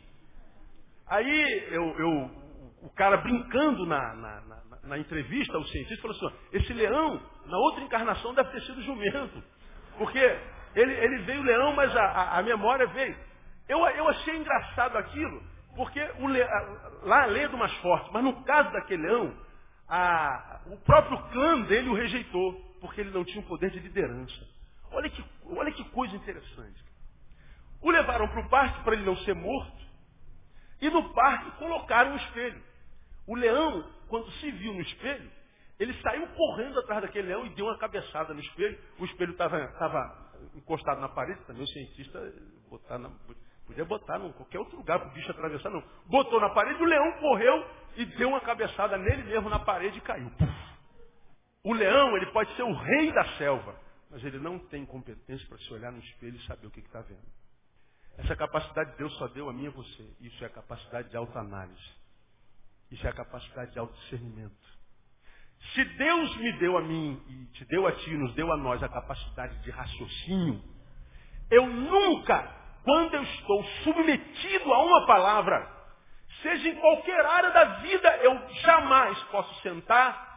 [1.06, 2.40] Aí eu, eu
[2.82, 7.58] o cara brincando na, na, na, na, entrevista, o cientista falou assim, esse leão, na
[7.58, 9.42] outra encarnação, deve ter sido jumento.
[9.98, 10.18] Porque
[10.74, 13.16] ele, ele veio leão, mas a, a, a memória veio.
[13.68, 15.42] Eu, eu achei engraçado aquilo,
[15.76, 19.36] porque o, lá a lei é do mais forte, mas no caso daquele leão,
[19.88, 24.46] a, o próprio clã dele o rejeitou, porque ele não tinha o poder de liderança.
[24.90, 26.84] Olha que, olha que coisa interessante.
[27.80, 29.80] O levaram para o parque para ele não ser morto,
[30.80, 32.62] e no parque colocaram um espelho.
[33.26, 35.30] O leão, quando se viu no espelho,
[35.78, 38.78] ele saiu correndo atrás daquele leão e deu uma cabeçada no espelho.
[38.98, 42.20] O espelho estava encostado na parede, também o cientista
[42.68, 43.10] botar na,
[43.66, 45.82] podia botar em qualquer outro lugar para o bicho atravessar, não.
[46.06, 47.66] Botou na parede, o leão correu
[47.96, 50.30] e deu uma cabeçada nele mesmo na parede e caiu.
[51.62, 53.78] O leão, ele pode ser o rei da selva,
[54.10, 57.00] mas ele não tem competência para se olhar no espelho e saber o que está
[57.02, 57.40] vendo.
[58.18, 60.10] Essa capacidade Deus só deu a mim e a você.
[60.20, 62.00] Isso é a capacidade de autoanálise.
[62.90, 64.80] Isso é a capacidade de autodiscernimento.
[65.74, 68.82] Se Deus me deu a mim e te deu a ti, nos deu a nós
[68.82, 70.62] a capacidade de raciocínio,
[71.50, 72.42] eu nunca,
[72.82, 75.70] quando eu estou submetido a uma palavra,
[76.42, 80.29] seja em qualquer área da vida, eu jamais posso sentar,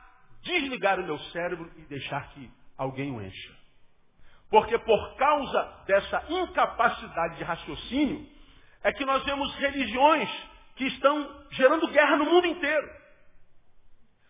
[0.43, 3.53] desligar o meu cérebro e deixar que alguém o encha.
[4.49, 8.27] Porque por causa dessa incapacidade de raciocínio,
[8.83, 10.29] é que nós vemos religiões
[10.75, 12.89] que estão gerando guerra no mundo inteiro.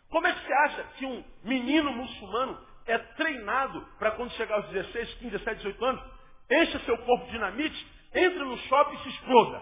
[0.10, 4.68] Como é que você acha que um menino muçulmano é treinado para quando chegar aos
[4.70, 6.04] 16, 15, 17, 18 anos,
[6.52, 9.62] encha seu corpo de dinamite, entre no shopping e se exploda?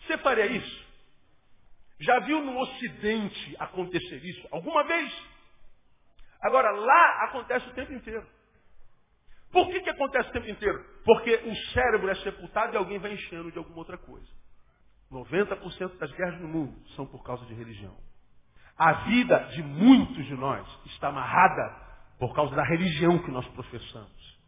[0.00, 0.89] Você faria isso?
[2.00, 4.48] Já viu no Ocidente acontecer isso?
[4.50, 5.12] Alguma vez?
[6.40, 8.26] Agora, lá acontece o tempo inteiro.
[9.52, 10.82] Por que, que acontece o tempo inteiro?
[11.04, 14.28] Porque o cérebro é sepultado e alguém vai enchendo de alguma outra coisa.
[15.10, 17.96] 90% das guerras no mundo são por causa de religião.
[18.78, 24.40] A vida de muitos de nós está amarrada por causa da religião que nós professamos.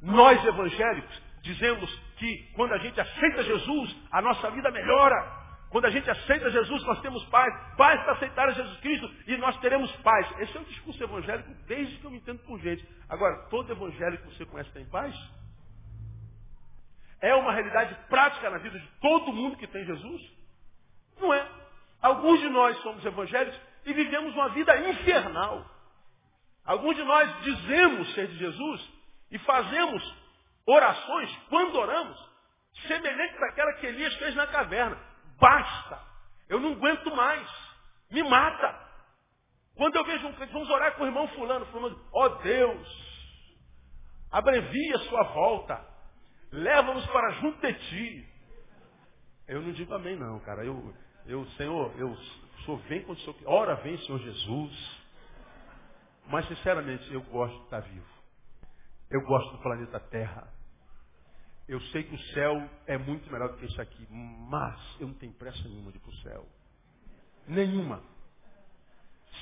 [0.00, 5.43] Nós evangélicos dizemos que quando a gente aceita Jesus, a nossa vida melhora.
[5.74, 7.52] Quando a gente aceita Jesus, nós temos paz.
[7.76, 10.24] Paz para aceitar Jesus Cristo e nós teremos paz.
[10.38, 12.88] Esse é o discurso evangélico desde que eu me entendo por gente.
[13.08, 15.12] Agora, todo evangélico que você conhece tem paz?
[17.20, 20.22] É uma realidade prática na vida de todo mundo que tem Jesus?
[21.20, 21.44] Não é.
[22.00, 25.68] Alguns de nós somos evangélicos e vivemos uma vida infernal.
[26.64, 28.90] Alguns de nós dizemos ser de Jesus
[29.28, 30.16] e fazemos
[30.66, 32.30] orações, quando oramos,
[32.86, 35.13] semelhantes àquela que Elias fez na caverna.
[35.38, 36.00] Basta.
[36.48, 37.48] Eu não aguento mais.
[38.10, 38.84] Me mata.
[39.76, 41.66] Quando eu vejo um crente, vamos orar com o irmão fulano,
[42.12, 42.88] ó oh Deus,
[44.30, 45.84] abrevia sua volta.
[46.52, 48.28] Leva-nos para junto de ti.
[49.48, 50.64] Eu não digo amém não, cara.
[50.64, 50.94] Eu,
[51.26, 52.16] eu Senhor, eu
[52.64, 55.04] sou vem quando o Senhor Ora vem, Senhor Jesus.
[56.28, 58.14] Mas sinceramente, eu gosto de estar vivo.
[59.10, 60.48] Eu gosto do planeta Terra.
[61.66, 65.14] Eu sei que o céu é muito melhor do que isso aqui, mas eu não
[65.14, 66.46] tenho pressa nenhuma de ir para o céu.
[67.48, 68.02] Nenhuma.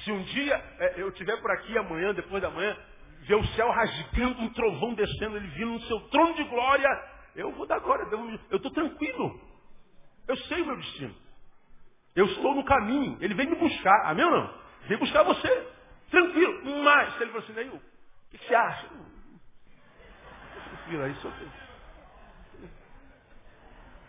[0.05, 2.77] Se um dia é, eu estiver por aqui amanhã, depois da manhã,
[3.23, 6.89] ver o céu rasgando, um trovão descendo, ele vindo no seu trono de glória,
[7.35, 8.41] eu vou dar glória a Deus.
[8.51, 9.41] Eu estou tranquilo.
[10.29, 11.15] Eu sei o meu destino.
[12.15, 13.19] Eu estou no caminho.
[13.21, 14.07] Ele vem me buscar.
[14.07, 14.55] Amém ou não?
[14.87, 15.69] Vem buscar você.
[16.11, 16.83] Tranquilo.
[16.85, 17.81] Mas, se ele falou assim, o
[18.31, 18.89] que você acha?
[20.69, 21.31] Tranquilo, aí só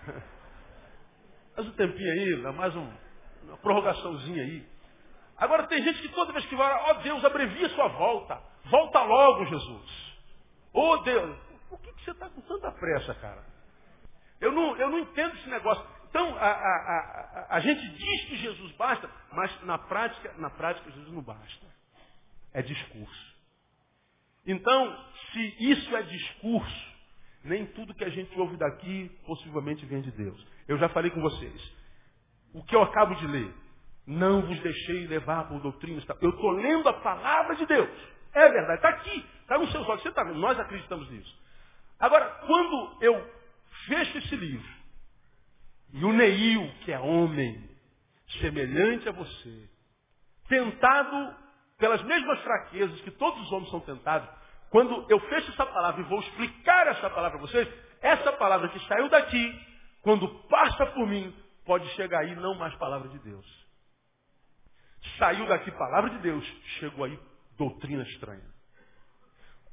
[1.56, 2.92] Mais um tempinho aí, mais um,
[3.44, 4.66] uma prorrogaçãozinha aí.
[5.38, 8.42] Agora tem gente que toda vez que vai, ó oh, Deus, abrevia sua volta.
[8.66, 10.18] Volta logo, Jesus.
[10.74, 11.38] Ô oh, Deus,
[11.70, 13.44] por que, que você está com tanta pressa, cara?
[14.40, 15.86] Eu não, eu não entendo esse negócio.
[16.10, 20.92] Então, a, a, a, a, gente diz que Jesus basta, mas na prática, na prática
[20.92, 21.66] Jesus não basta.
[22.54, 23.34] É discurso.
[24.46, 26.93] Então, se isso é discurso,
[27.44, 30.48] nem tudo que a gente ouve daqui possivelmente vem de Deus.
[30.68, 31.74] Eu já falei com vocês.
[32.54, 33.54] O que eu acabo de ler.
[34.06, 36.06] Não vos deixei levar por doutrinas.
[36.22, 37.90] Eu estou lendo a palavra de Deus.
[38.34, 38.76] É verdade.
[38.76, 39.26] Está aqui.
[39.42, 40.02] Está nos seus olhos.
[40.02, 40.40] Você está vendo.
[40.40, 41.38] Nós acreditamos nisso.
[42.00, 43.32] Agora, quando eu
[43.88, 44.68] fecho esse livro,
[45.94, 47.70] e o Neil, que é homem,
[48.42, 49.70] semelhante a você,
[50.48, 51.36] tentado
[51.78, 54.28] pelas mesmas fraquezas que todos os homens são tentados,
[54.74, 57.68] quando eu fecho essa palavra e vou explicar essa palavra para vocês,
[58.02, 59.68] Essa palavra que saiu daqui,
[60.02, 61.32] quando passa por mim,
[61.64, 63.46] pode chegar aí não mais palavra de Deus.
[65.20, 66.44] Saiu daqui palavra de Deus,
[66.80, 67.20] chegou aí
[67.56, 68.44] doutrina estranha.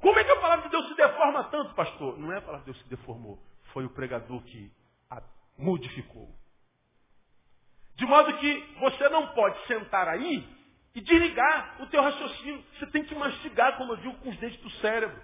[0.03, 2.19] Como é que a palavra de Deus se deforma tanto, pastor?
[2.19, 4.71] Não é a palavra de Deus que se deformou, foi o pregador que
[5.11, 5.23] a
[5.57, 6.29] modificou.
[7.97, 10.47] De modo que você não pode sentar aí
[10.95, 12.65] e desligar o teu raciocínio.
[12.79, 15.21] Você tem que mastigar, como eu digo, com os dentes do cérebro.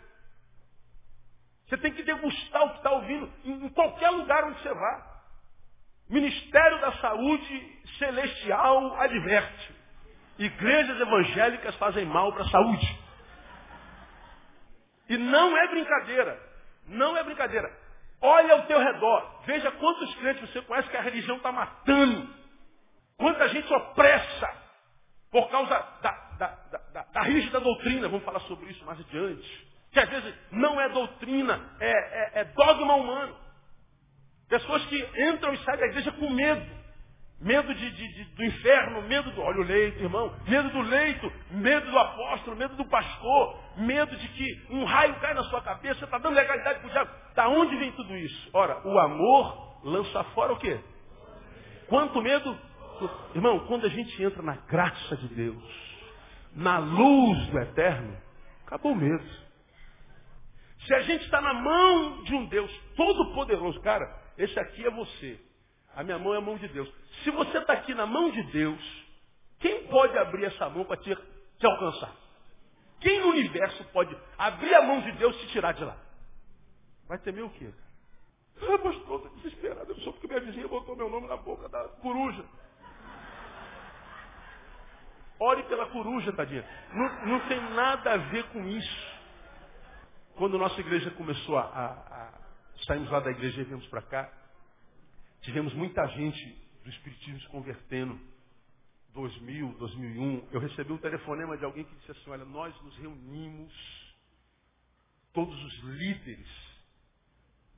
[1.67, 5.17] Você tem que degustar o que está ouvindo em qualquer lugar onde você vá.
[6.09, 9.75] Ministério da Saúde Celestial adverte.
[10.39, 13.01] Igrejas evangélicas fazem mal para a saúde.
[15.09, 16.41] E não é brincadeira.
[16.87, 17.69] Não é brincadeira.
[18.21, 19.43] Olha ao teu redor.
[19.45, 22.33] Veja quantos crentes você conhece que a religião está matando.
[23.17, 24.66] Quanta gente opressa
[25.31, 25.71] por causa
[26.03, 26.47] da, da,
[26.93, 28.09] da, da, rígida doutrina.
[28.09, 29.67] Vamos falar sobre isso mais adiante.
[29.93, 33.37] Que às vezes não é doutrina, é, é, é dogma humano.
[34.49, 34.97] Pessoas que
[35.31, 36.77] entram e saem da igreja com medo.
[37.39, 39.43] Medo de, de, de, do inferno, medo do.
[39.43, 40.35] Olha o leito, irmão.
[40.49, 45.35] Medo do leito, medo do apóstolo, medo do pastor, medo de que um raio cai
[45.35, 47.11] na sua cabeça, você está dando legalidade para o diabo.
[47.35, 48.51] Da onde vem tudo isso?
[48.55, 50.81] Ora, o amor lança fora o quê?
[51.89, 52.59] Quanto medo?
[53.35, 55.63] Irmão, quando a gente entra na graça de Deus,
[56.55, 58.17] na luz do eterno,
[58.67, 59.25] acabou o medo.
[60.87, 64.05] Se a gente está na mão de um Deus todo-poderoso, cara,
[64.39, 65.41] esse aqui é você.
[65.95, 66.93] A minha mão é a mão de Deus.
[67.25, 69.07] Se você está aqui na mão de Deus,
[69.59, 72.15] quem pode abrir essa mão para te, te alcançar?
[73.01, 75.97] Quem no universo pode abrir a mão de Deus e te tirar de lá?
[77.09, 77.71] Vai temer o quê?
[78.63, 79.93] Ah, pastor, estou desesperado.
[79.93, 82.45] Eu sou porque minha vizinha botou meu nome na boca da coruja.
[85.39, 86.65] Ore pela coruja, tadinha.
[86.93, 89.17] Não, não tem nada a ver com isso.
[90.37, 92.33] Quando nossa igreja começou a, a, a
[92.87, 94.31] saímos lá da igreja e viemos para cá,
[95.47, 96.45] Tivemos muita gente
[96.83, 98.19] do Espiritismo se convertendo.
[99.15, 103.73] 2000, 2001, eu recebi um telefonema de alguém que disse assim, olha, nós nos reunimos,
[105.33, 106.49] todos os líderes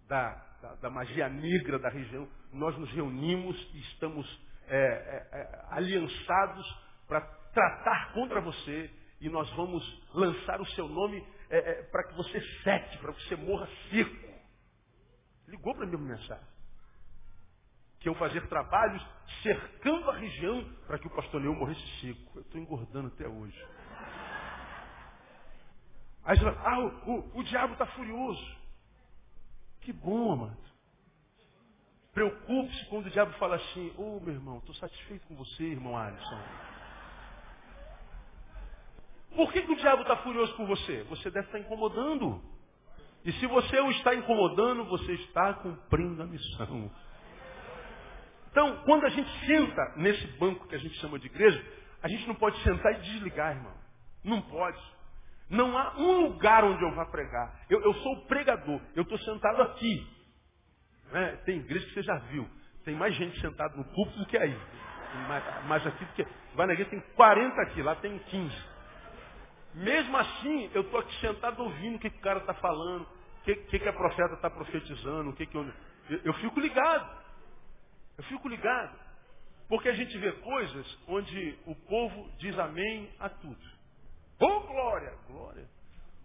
[0.09, 0.31] da,
[0.63, 4.27] da, da magia negra da região, nós nos reunimos e estamos
[4.67, 6.67] é, é, é, aliançados
[7.07, 7.21] para
[7.59, 8.89] tratar contra você
[9.21, 9.83] e nós vamos
[10.15, 14.29] lançar o seu nome é, é, para que você seque, para que você morra seco.
[15.49, 16.47] Ligou para mim uma mensagem
[17.99, 19.05] que iam fazer trabalhos
[19.43, 22.39] cercando a região para que o pastor Leão morresse seco.
[22.39, 23.67] Eu estou engordando até hoje.
[26.23, 28.57] Aí você fala, ah, o, o, o diabo está furioso.
[29.81, 30.69] Que bom, amado.
[32.13, 35.97] Preocupe-se quando o diabo fala assim, ô oh, meu irmão, estou satisfeito com você, irmão
[35.97, 36.68] Alisson.
[39.35, 41.05] Por que, que o diabo está furioso com você?
[41.05, 42.43] Você deve estar incomodando.
[43.25, 46.91] E se você o está incomodando, você está cumprindo a missão.
[48.51, 51.63] Então, quando a gente senta nesse banco que a gente chama de igreja,
[52.03, 53.75] a gente não pode sentar e desligar, irmão.
[54.25, 54.81] Não pode.
[55.51, 57.65] Não há um lugar onde eu vá pregar.
[57.69, 58.81] Eu, eu sou o pregador.
[58.95, 60.07] Eu estou sentado aqui.
[61.13, 61.37] Né?
[61.45, 62.49] Tem igreja que você já viu.
[62.85, 64.57] Tem mais gente sentada no púlpito do que aí.
[65.27, 66.27] Mais, mais aqui do que.
[66.55, 68.57] Vai na igreja, tem 40 aqui, lá tem 15.
[69.75, 73.45] Mesmo assim, eu estou aqui sentado ouvindo o que, que o cara está falando, o
[73.45, 75.65] que, que, que a profeta está profetizando, o que, que eu,
[76.11, 76.21] eu.
[76.25, 77.19] Eu fico ligado.
[78.17, 78.99] Eu fico ligado.
[79.69, 83.79] Porque a gente vê coisas onde o povo diz amém a tudo.
[84.41, 85.13] Oh, glória!
[85.29, 85.69] Glória.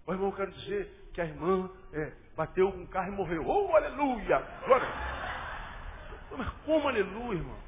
[0.08, 3.46] O irmão, eu quero dizer que a irmã é, bateu com um carro e morreu.
[3.46, 4.40] Oh, aleluia!
[4.66, 4.88] Glória!
[6.38, 7.63] Mas como aleluia, irmão?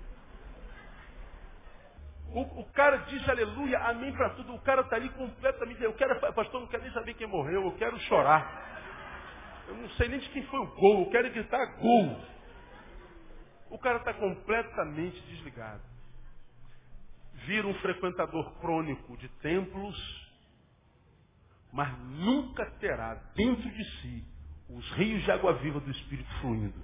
[2.35, 4.53] O, o, cara diz aleluia, amém para tudo.
[4.53, 5.81] O cara está ali completamente.
[5.81, 9.63] Eu quero, pastor, não quero nem saber quem morreu, eu quero chorar.
[9.69, 12.19] Eu não sei nem de quem foi o gol, eu quero gritar gol.
[13.69, 15.81] O cara está completamente desligado.
[17.45, 19.95] Vira um frequentador crônico de templos,
[21.71, 24.25] mas nunca terá dentro de si
[24.69, 26.81] os rios de água viva do Espírito fluindo.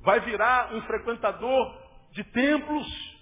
[0.00, 3.15] Vai virar um frequentador de templos,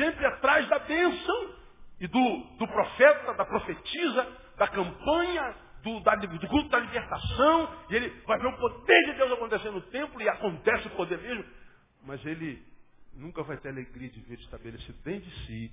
[0.00, 1.54] sempre atrás da bênção
[2.00, 7.96] e do, do profeta, da profetisa, da campanha, do, da, do culto da libertação, e
[7.96, 11.44] ele vai ver o poder de Deus acontecer no templo, e acontece o poder mesmo,
[12.04, 12.64] mas ele
[13.12, 15.72] nunca vai ter alegria de ver estabelecido dentro de si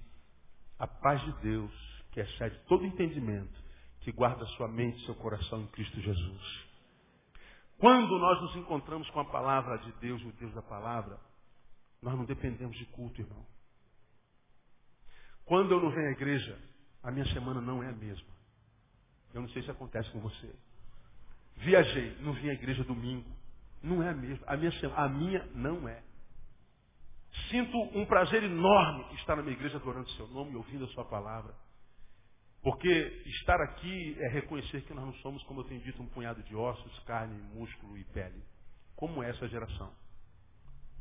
[0.78, 1.72] a paz de Deus,
[2.12, 3.66] que excede todo entendimento,
[4.02, 6.68] que guarda sua mente e seu coração em Cristo Jesus.
[7.78, 11.18] Quando nós nos encontramos com a palavra de Deus, o Deus da palavra,
[12.02, 13.46] nós não dependemos de culto, irmão.
[15.48, 16.60] Quando eu não venho à igreja,
[17.02, 18.28] a minha semana não é a mesma.
[19.34, 20.54] Eu não sei se acontece com você.
[21.56, 23.30] Viajei, não vim à igreja domingo.
[23.82, 24.46] Não é a mesma.
[24.46, 26.04] A minha, a minha não é.
[27.50, 30.90] Sinto um prazer enorme estar na minha igreja adorando o seu nome e ouvindo a
[30.90, 31.54] sua palavra.
[32.62, 32.90] Porque
[33.28, 36.56] estar aqui é reconhecer que nós não somos, como eu tenho dito, um punhado de
[36.56, 38.44] ossos, carne, músculo e pele.
[38.98, 39.94] Como é essa geração?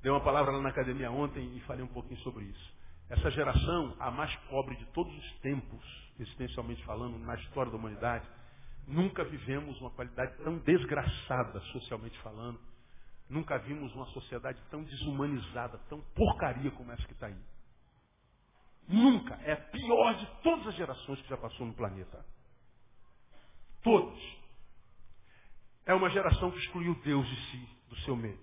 [0.02, 2.75] Dei uma palavra lá na academia ontem e falei um pouquinho sobre isso.
[3.08, 8.26] Essa geração, a mais pobre de todos os tempos, existencialmente falando, na história da humanidade,
[8.86, 12.58] nunca vivemos uma qualidade tão desgraçada, socialmente falando.
[13.28, 17.36] Nunca vimos uma sociedade tão desumanizada, tão porcaria como essa que está aí.
[18.88, 19.34] Nunca.
[19.42, 22.24] É a pior de todas as gerações que já passou no planeta.
[23.82, 24.36] Todos.
[25.84, 28.38] É uma geração que excluiu Deus de si, do seu meio.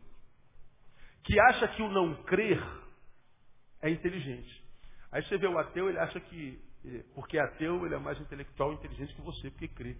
[1.23, 2.61] Que acha que o não crer
[3.83, 4.63] é inteligente.
[5.11, 8.19] Aí você vê o ateu, ele acha que, eh, porque é ateu, ele é mais
[8.19, 9.97] intelectual e inteligente que você, porque crê.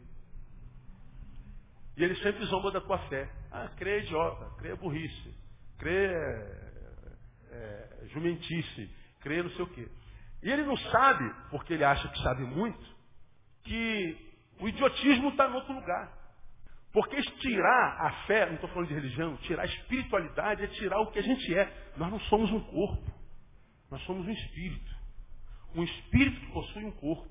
[1.95, 3.29] E ele sempre zomba da tua fé.
[3.51, 5.35] Ah, crê é idiota, crê é burrice,
[5.77, 7.11] crê é,
[7.51, 9.87] é jumentice, crê não sei o quê.
[10.41, 12.83] E ele não sabe, porque ele acha que sabe muito,
[13.63, 14.17] que
[14.59, 16.11] o idiotismo está em outro lugar.
[16.93, 21.11] Porque tirar a fé, não estou falando de religião, tirar a espiritualidade é tirar o
[21.11, 21.91] que a gente é.
[21.97, 23.22] Nós não somos um corpo.
[23.93, 24.91] Nós somos um espírito.
[25.75, 27.29] Um espírito que possui um corpo.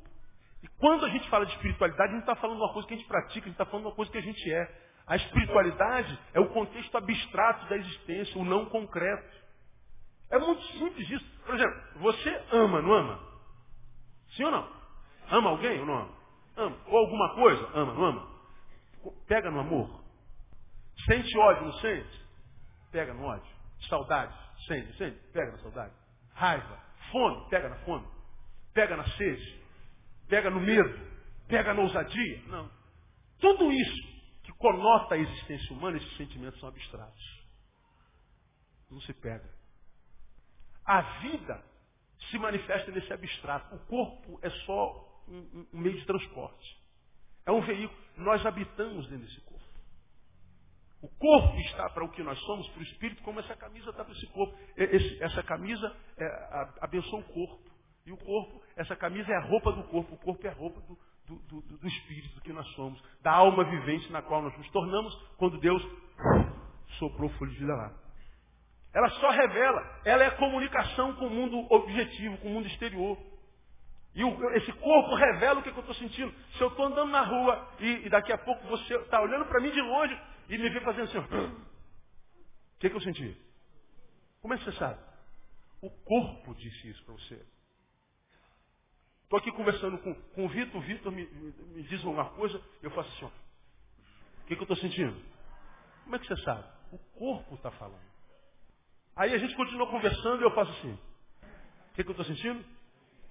[0.63, 2.95] E quando a gente fala de espiritualidade, a gente está falando de uma coisa que
[2.95, 4.93] a gente pratica, a gente está falando de uma coisa que a gente é.
[5.05, 9.37] A espiritualidade é o contexto abstrato da existência, o não concreto.
[10.31, 11.43] É muito simples isso.
[11.45, 13.21] Por exemplo, você ama, não ama?
[14.37, 14.73] Sim ou não?
[15.33, 16.15] Ama alguém ou não ama?
[16.59, 16.77] Ama.
[16.87, 17.71] Ou alguma coisa?
[17.75, 18.29] Ama, não ama?
[19.27, 20.01] Pega no amor.
[21.07, 22.25] Sente ódio, não sente?
[22.93, 23.53] Pega no ódio.
[23.89, 24.33] Saudade,
[24.69, 25.19] sente, sente?
[25.33, 26.02] Pega na saudade.
[26.43, 26.77] Raiva,
[27.13, 28.05] fome, pega na fome.
[28.75, 29.63] Pega na sede.
[30.29, 30.99] Pega no medo.
[31.47, 32.43] Pega na ousadia.
[32.49, 32.69] Não.
[33.39, 37.47] Tudo isso que conota a existência humana, esses sentimentos são abstratos.
[38.91, 39.49] Não se pega.
[40.85, 41.63] A vida
[42.29, 43.77] se manifesta nesse abstrato.
[43.77, 46.77] O corpo é só um, um meio de transporte.
[47.47, 48.01] É um veículo.
[48.17, 49.52] Nós habitamos dentro desse corpo.
[51.03, 54.05] O corpo está para o que nós somos, para o espírito, como essa camisa está
[54.05, 54.57] para esse corpo.
[54.77, 57.73] Esse, essa camisa é, a, abençoa o corpo.
[58.07, 60.15] E o corpo, essa camisa é a roupa do corpo.
[60.15, 63.03] O corpo é a roupa do, do, do, do espírito que nós somos.
[63.21, 65.83] Da alma vivente na qual nós nos tornamos quando Deus
[67.01, 67.93] soprou o folho de vida lá.
[68.95, 73.19] Ela só revela, ela é comunicação com o mundo objetivo, com o mundo exterior.
[74.15, 76.33] E o, esse corpo revela o que, que eu estou sentindo.
[76.57, 79.61] Se eu estou andando na rua e, e, daqui a pouco você está olhando para
[79.61, 83.37] mim de longe e me vê fazendo assim, o que, que eu senti?
[84.41, 85.01] Como é que você sabe?
[85.81, 87.45] O corpo disse isso para você.
[89.25, 92.63] Estou aqui conversando com, com o Vitor, o Vitor me, me, me, diz uma coisa,
[92.83, 95.19] eu faço assim, ó, o que, que eu estou sentindo?
[96.05, 96.69] Como é que você sabe?
[96.93, 98.13] O corpo está falando.
[99.17, 100.93] Aí a gente continua conversando e eu faço assim.
[100.93, 102.65] O que, que eu estou sentindo?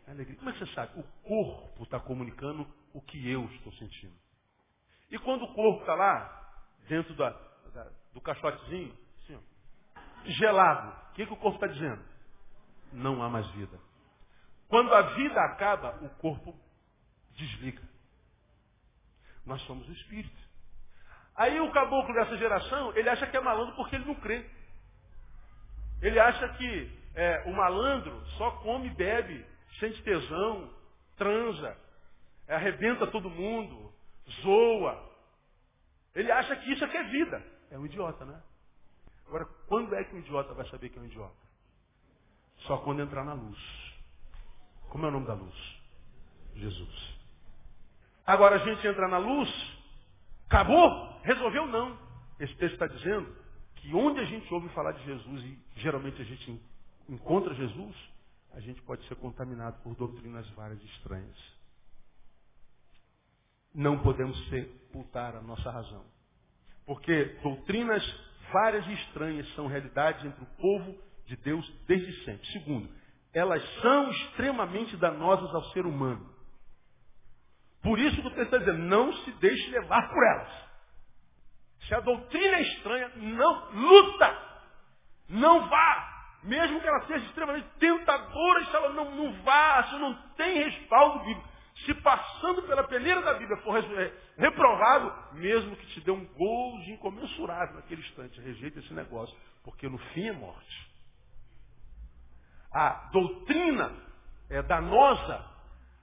[0.07, 0.37] Alegria.
[0.37, 0.99] Como é que você sabe?
[0.99, 4.15] O corpo está comunicando o que eu estou sentindo.
[5.09, 6.40] E quando o corpo está lá,
[6.87, 7.29] dentro da,
[7.73, 9.39] da, do caixotezinho, assim,
[10.25, 12.03] gelado, o que, que o corpo está dizendo?
[12.91, 13.79] Não há mais vida.
[14.67, 16.55] Quando a vida acaba, o corpo
[17.35, 17.81] desliga.
[19.45, 20.41] Nós somos o espírito.
[21.35, 24.49] Aí o caboclo dessa geração, ele acha que é malandro porque ele não crê.
[26.01, 29.45] Ele acha que é, o malandro só come, bebe,
[29.79, 30.73] sente tesão,
[31.17, 31.77] transa,
[32.47, 33.93] arrebenta todo mundo,
[34.41, 35.10] zoa.
[36.13, 37.43] Ele acha que isso que é vida.
[37.69, 38.41] É um idiota, né?
[39.27, 41.35] Agora, quando é que um idiota vai saber que é um idiota?
[42.59, 43.57] Só quando entrar na luz.
[44.89, 45.81] Como é o nome da luz?
[46.53, 47.15] Jesus.
[48.25, 49.49] Agora a gente entra na luz,
[50.47, 51.19] acabou?
[51.23, 51.97] Resolveu não.
[52.39, 53.33] Esse texto está dizendo
[53.75, 56.61] que onde a gente ouve falar de Jesus e geralmente a gente
[57.07, 57.95] encontra Jesus,
[58.53, 61.37] a gente pode ser contaminado por doutrinas várias estranhas.
[63.73, 64.37] Não podemos
[64.91, 66.03] sepultar a nossa razão.
[66.85, 68.03] Porque doutrinas
[68.51, 72.45] várias e estranhas são realidades entre o povo de Deus desde sempre.
[72.47, 72.89] Segundo,
[73.33, 76.29] elas são extremamente danosas ao ser humano.
[77.81, 80.71] Por isso que o texto está dizendo, não se deixe levar por elas.
[81.87, 84.37] Se a doutrina é estranha, não luta.
[85.29, 86.07] Não vá.
[86.43, 91.19] Mesmo que ela seja extremamente tentadora, se ela não, não vá, se não tem respaldo
[91.19, 91.50] bíblico.
[91.85, 96.89] Se passando pela peneira da Bíblia for é, reprovado, mesmo que te dê um gozo
[96.91, 100.91] incomensurável naquele instante, rejeita esse negócio, porque no fim é morte.
[102.71, 103.91] A doutrina
[104.49, 105.45] é danosa,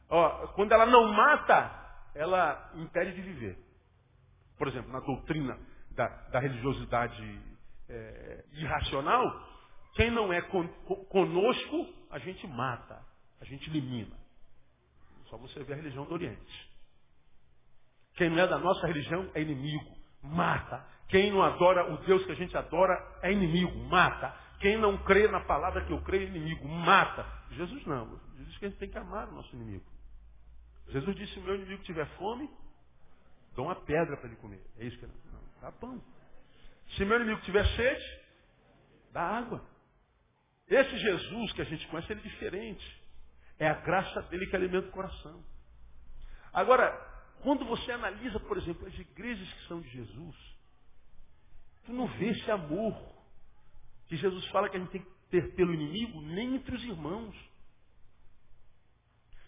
[0.09, 1.71] ó, quando ela não mata,
[2.15, 3.59] ela impede de viver.
[4.59, 5.57] Por exemplo, na doutrina
[5.93, 7.41] da, da religiosidade
[7.89, 9.49] é, irracional,
[9.95, 10.67] quem não é con
[11.09, 13.01] conosco, a gente mata,
[13.41, 14.18] a gente elimina.
[15.29, 16.71] Só você vê a religião do Oriente.
[18.15, 20.85] Quem não é da nossa religião é inimigo, mata.
[21.09, 24.35] Quem não adora o Deus que a gente adora é inimigo, mata.
[24.61, 27.25] Quem não crê na palavra que eu creio é inimigo, mata.
[27.53, 28.21] Jesus não.
[28.37, 29.85] Jesus que a gente tem que amar o nosso inimigo.
[30.89, 32.51] Jesus disse, se meu inimigo tiver fome,
[33.55, 34.61] dou uma pedra para ele comer.
[34.79, 36.03] É isso que ele não, dá pão.
[36.97, 38.21] Se meu inimigo tiver sede,
[39.13, 39.65] dá água.
[40.67, 42.98] Esse Jesus que a gente conhece, ele é diferente.
[43.59, 45.43] É a graça dele que alimenta o coração.
[46.53, 46.93] Agora,
[47.43, 50.37] quando você analisa, por exemplo, as igrejas que são de Jesus,
[51.85, 52.97] tu não vê esse amor
[54.07, 57.35] que Jesus fala que a gente tem que ter pelo inimigo, nem entre os irmãos.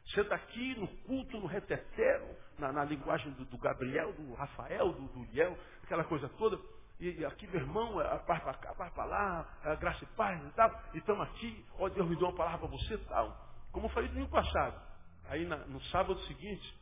[0.07, 4.93] Você está aqui no culto, no reteté, na, na linguagem do, do, Gabriel, do Rafael,
[4.93, 6.61] do, do Liel, aquela coisa toda.
[6.99, 10.09] E, aqui, meu irmão, a paz para cá, a paz para lá, a graça e
[10.09, 10.71] paz e tal.
[10.93, 13.50] E estamos aqui, ó Deus me deu uma palavra para você e tal.
[13.73, 14.81] Como falei no passado.
[15.29, 16.77] Aí na, no sábado seguinte,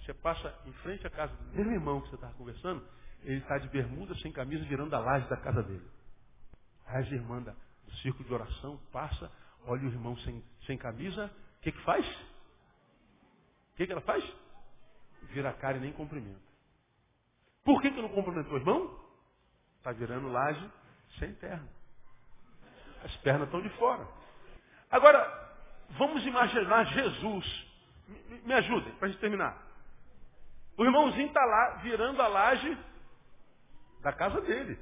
[0.00, 2.82] você passa em frente à casa do mesmo irmão que você estava conversando,
[3.22, 5.86] ele está de bermuda, sem camisa, virando a laje da casa dele.
[6.86, 9.30] Aí as irmãs do círculo de oração passa,
[9.66, 12.06] olha o irmão sem, sem camisa, o que, que faz?
[12.06, 14.24] O que, que ela faz?
[15.24, 16.40] Vira a cara e nem cumprimenta.
[17.62, 18.98] Por que, que não cumprimentou o irmão?
[19.76, 20.70] Está virando laje
[21.18, 21.68] sem perna.
[23.04, 24.06] As pernas estão de fora.
[24.90, 25.49] Agora,
[25.90, 27.70] vamos imaginar Jesus.
[28.44, 29.56] Me, ajudem, para a gente terminar.
[30.76, 32.78] O irmãozinho está lá, virando a laje
[34.02, 34.78] da casa dele.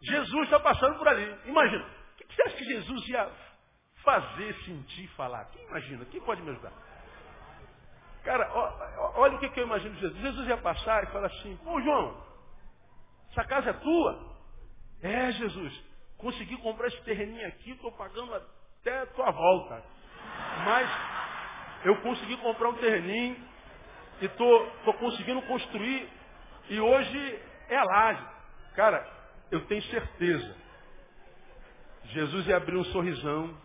[0.00, 1.38] Jesus está passando por ali.
[1.46, 3.30] Imagina, o que você acha que Jesus ia
[4.02, 5.44] fazer, sentir, falar?
[5.46, 6.04] Quem imagina?
[6.06, 6.72] Quem pode me ajudar?
[8.24, 8.50] Cara,
[9.16, 10.20] olha o que, eu imagino de Jesus.
[10.20, 12.22] Jesus ia passar e falar assim, ô João,
[13.30, 14.36] essa casa é tua?
[15.02, 15.84] É, Jesus,
[16.18, 19.82] consegui comprar esse terreninho aqui, estou pagando até a tua volta.
[20.64, 20.90] Mas
[21.84, 23.36] eu consegui comprar um terreninho
[24.20, 26.08] e estou conseguindo construir
[26.68, 28.26] e hoje é a laje.
[28.74, 29.06] Cara,
[29.50, 30.56] eu tenho certeza.
[32.04, 33.56] Jesus ia abrir um sorrisão,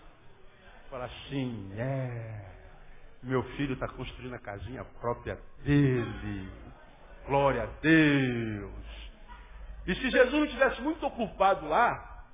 [0.90, 2.46] falar assim, é,
[3.24, 6.52] meu filho está construindo a casinha própria dele.
[7.26, 8.72] Glória a Deus.
[9.88, 12.26] E se Jesus não tivesse muito ocupado lá,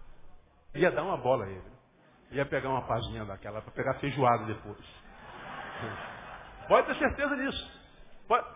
[0.76, 1.71] ia dar uma bola a ele.
[2.32, 4.86] Ia pegar uma pazinha daquela para pegar feijoada depois.
[6.68, 7.82] Pode ter certeza disso.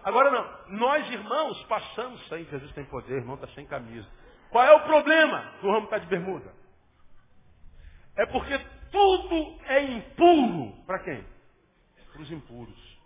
[0.04, 0.78] Agora não.
[0.78, 4.08] Nós, irmãos, passamos sem Jesus tem poder, irmão está sem camisa.
[4.50, 6.54] Qual é o problema do ramo está de bermuda?
[8.16, 8.58] É porque
[8.92, 10.72] tudo é impuro.
[10.86, 11.26] Para quem?
[12.14, 13.00] Para os impuros.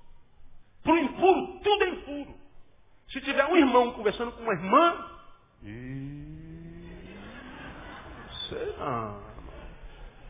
[0.84, 2.36] Para o impuro, tudo é impuro.
[3.10, 5.06] Se tiver um irmão conversando com uma irmã,
[5.64, 7.18] e...
[8.48, 9.29] sei não.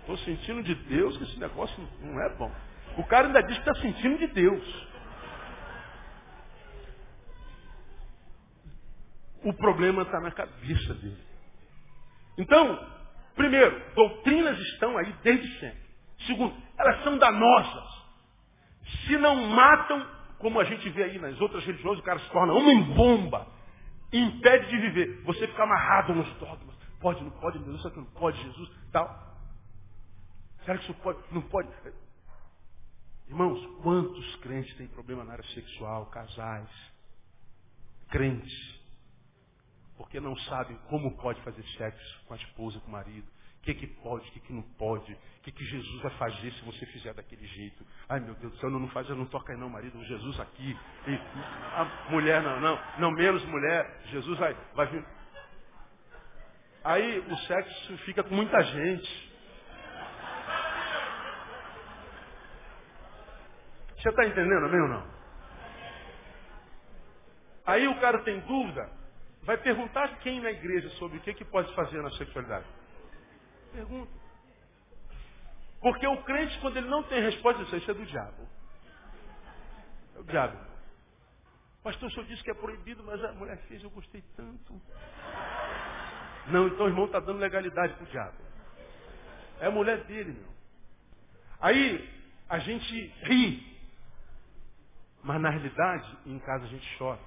[0.10, 2.52] Estou sentindo de Deus que esse negócio não é bom.
[2.98, 4.88] O cara ainda diz que está sentindo de Deus.
[9.44, 11.24] O problema está na cabeça dele.
[12.40, 12.88] Então,
[13.36, 15.90] primeiro, doutrinas estão aí desde sempre.
[16.26, 18.06] Segundo, elas são danosas.
[19.06, 20.08] Se não matam,
[20.40, 23.46] como a gente vê aí nas outras religiões, o cara se torna homem-bomba.
[24.12, 25.22] Impede de viver.
[25.26, 26.76] Você fica amarrado nos dogmas.
[27.00, 29.29] Pode, não pode, Deus, isso aqui não pode, Jesus, tal.
[30.70, 31.20] Será que isso pode?
[31.32, 31.68] Não pode.
[33.28, 36.70] Irmãos, quantos crentes têm problema na área sexual, casais,
[38.10, 38.80] crentes,
[39.98, 43.28] porque não sabem como pode fazer sexo com a esposa, com o marido.
[43.58, 46.52] O que, que pode, o que, que não pode, o que, que Jesus vai fazer
[46.54, 47.84] se você fizer daquele jeito.
[48.08, 50.78] Ai meu Deus do céu, não, não faz, não toca aí não, marido, Jesus aqui.
[51.08, 55.04] E a mulher não, não, não, menos mulher, Jesus vai, vai vir.
[56.84, 59.29] Aí o sexo fica com muita gente.
[64.00, 65.20] Você está entendendo, amém ou não?
[67.66, 68.90] Aí o cara tem dúvida,
[69.44, 72.68] Vai perguntar quem na igreja sobre o que, que pode fazer na sexualidade?
[73.74, 74.12] Pergunta.
[75.82, 78.48] Porque o crente, quando ele não tem resposta, diz, isso é do diabo.
[80.16, 80.58] É o diabo.
[81.82, 84.80] Pastor, o senhor disse que é proibido, mas a mulher fez, eu gostei tanto.
[86.48, 88.38] Não, então o irmão está dando legalidade para o diabo.
[89.62, 90.50] É a mulher dele, meu.
[91.62, 92.08] Aí
[92.50, 93.79] a gente ri.
[95.24, 97.20] Mas na realidade, em casa a gente chora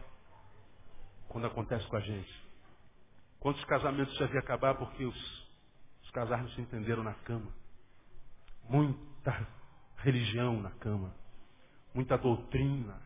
[1.29, 2.43] quando acontece com a gente.
[3.41, 5.51] Quantos casamentos já vi acabar porque os,
[6.03, 7.51] os casais não se entenderam na cama?
[8.69, 9.47] Muita
[9.99, 11.15] religião na cama.
[11.95, 13.01] Muita doutrina.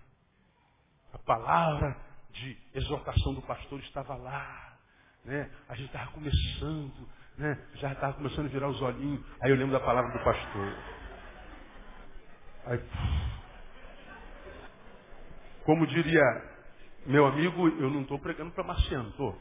[1.13, 1.97] A palavra
[2.31, 4.79] de exortação do pastor estava lá.
[5.25, 5.51] né?
[5.69, 7.09] A gente estava começando,
[7.39, 7.67] né?
[7.75, 9.25] Já estava começando a virar os olhinhos.
[9.41, 10.77] Aí eu lembro da palavra do pastor.
[12.67, 12.79] Aí,
[15.67, 16.23] como diria
[17.07, 19.37] meu amigo, eu não estou pregando para marciano, estou.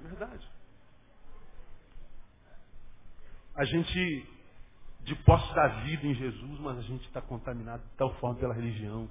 [0.00, 0.46] Verdade.
[3.56, 4.28] A gente,
[5.02, 8.54] de posse da vida em Jesus, mas a gente está contaminado de tal forma pela
[8.54, 9.08] religião.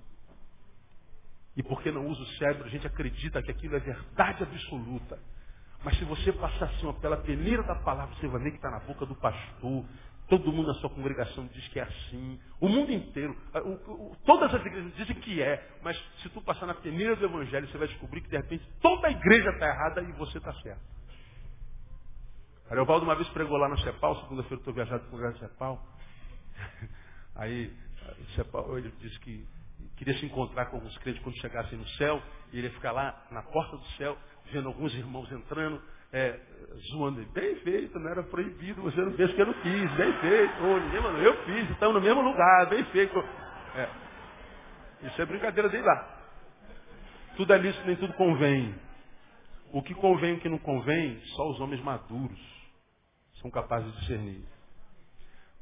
[1.55, 5.19] E porque não usa o cérebro, a gente acredita que aquilo é verdade absoluta.
[5.83, 8.79] Mas se você passar assim, pela peneira da palavra, você vai ver que está na
[8.79, 9.85] boca do pastor.
[10.27, 12.39] Todo mundo na sua congregação diz que é assim.
[12.59, 13.35] O mundo inteiro.
[13.53, 15.65] O, o, todas as igrejas dizem que é.
[15.81, 19.07] Mas se tu passar na peneira do evangelho, você vai descobrir que de repente toda
[19.07, 20.81] a igreja está errada e você está certo.
[22.69, 25.81] Ariovaldo uma vez pregou lá na Cepal, segunda-feira eu estou viajado para o congresso Cepal.
[27.35, 27.73] Aí,
[28.35, 29.47] Cepal, ele disse que
[29.97, 32.21] queria se encontrar com alguns crentes quando chegassem no céu,
[32.53, 34.17] e ele ia ficar lá na porta do céu,
[34.51, 35.81] vendo alguns irmãos entrando,
[36.13, 36.39] é,
[36.91, 37.25] zoando.
[37.33, 40.53] Bem feito, não era proibido, você não fez que eu não fiz, bem feito.
[40.63, 43.17] Oh, ninguém mandou, eu fiz, estamos no mesmo lugar, bem feito.
[43.75, 43.89] É.
[45.07, 46.17] Isso é brincadeira dele lá.
[47.35, 48.75] Tudo é lícito, nem tudo convém.
[49.71, 52.39] O que convém e o que não convém, só os homens maduros
[53.41, 54.45] são capazes de discernir.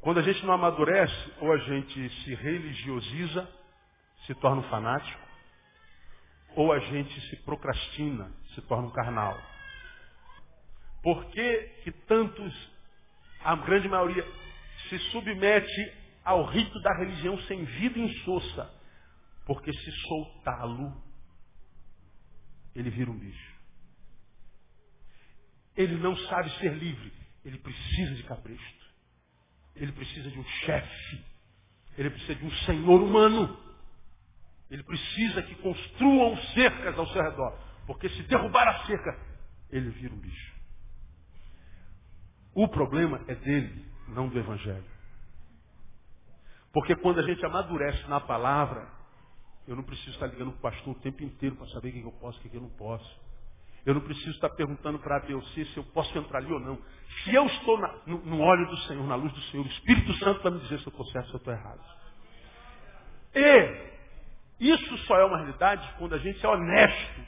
[0.02, 3.50] Quando a gente não amadurece, ou a gente se religiosiza,
[4.26, 5.26] se torna um fanático,
[6.56, 9.38] ou a gente se procrastina, se torna um carnal.
[11.04, 12.72] Por que, que tantos,
[13.44, 14.26] a grande maioria,
[14.90, 18.74] se submete ao rito da religião sem vida insossa?
[19.46, 21.04] Porque se soltá-lo,
[22.74, 23.56] ele vira um bicho.
[25.78, 27.14] Ele não sabe ser livre.
[27.44, 28.76] Ele precisa de capricho.
[29.76, 31.26] Ele precisa de um chefe.
[31.98, 33.65] Ele precisa de um senhor humano.
[34.70, 37.58] Ele precisa que construam cercas ao seu redor.
[37.86, 39.18] Porque se derrubar a cerca,
[39.70, 40.56] ele vira um bicho.
[42.54, 44.86] O problema é dele, não do Evangelho.
[46.74, 48.88] Porque quando a gente amadurece na palavra,
[49.68, 52.02] eu não preciso estar ligando para o pastor o tempo inteiro para saber o que
[52.02, 53.26] eu posso e o que eu não posso.
[53.86, 56.80] Eu não preciso estar perguntando para a BLC se eu posso entrar ali ou não.
[57.24, 60.14] Se eu estou na, no, no óleo do Senhor, na luz do Senhor, o Espírito
[60.16, 61.82] Santo vai me dizer se eu estou certo ou se eu estou errado.
[63.36, 63.95] E
[64.60, 67.22] isso só é uma realidade quando a gente é honesto.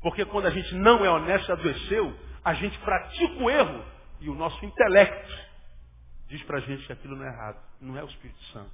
[0.00, 3.84] Porque quando a gente não é honesto e adoeceu, a gente pratica o erro
[4.20, 5.52] e o nosso intelecto
[6.28, 7.62] diz para a gente que aquilo não é errado.
[7.80, 8.72] Não é o Espírito Santo.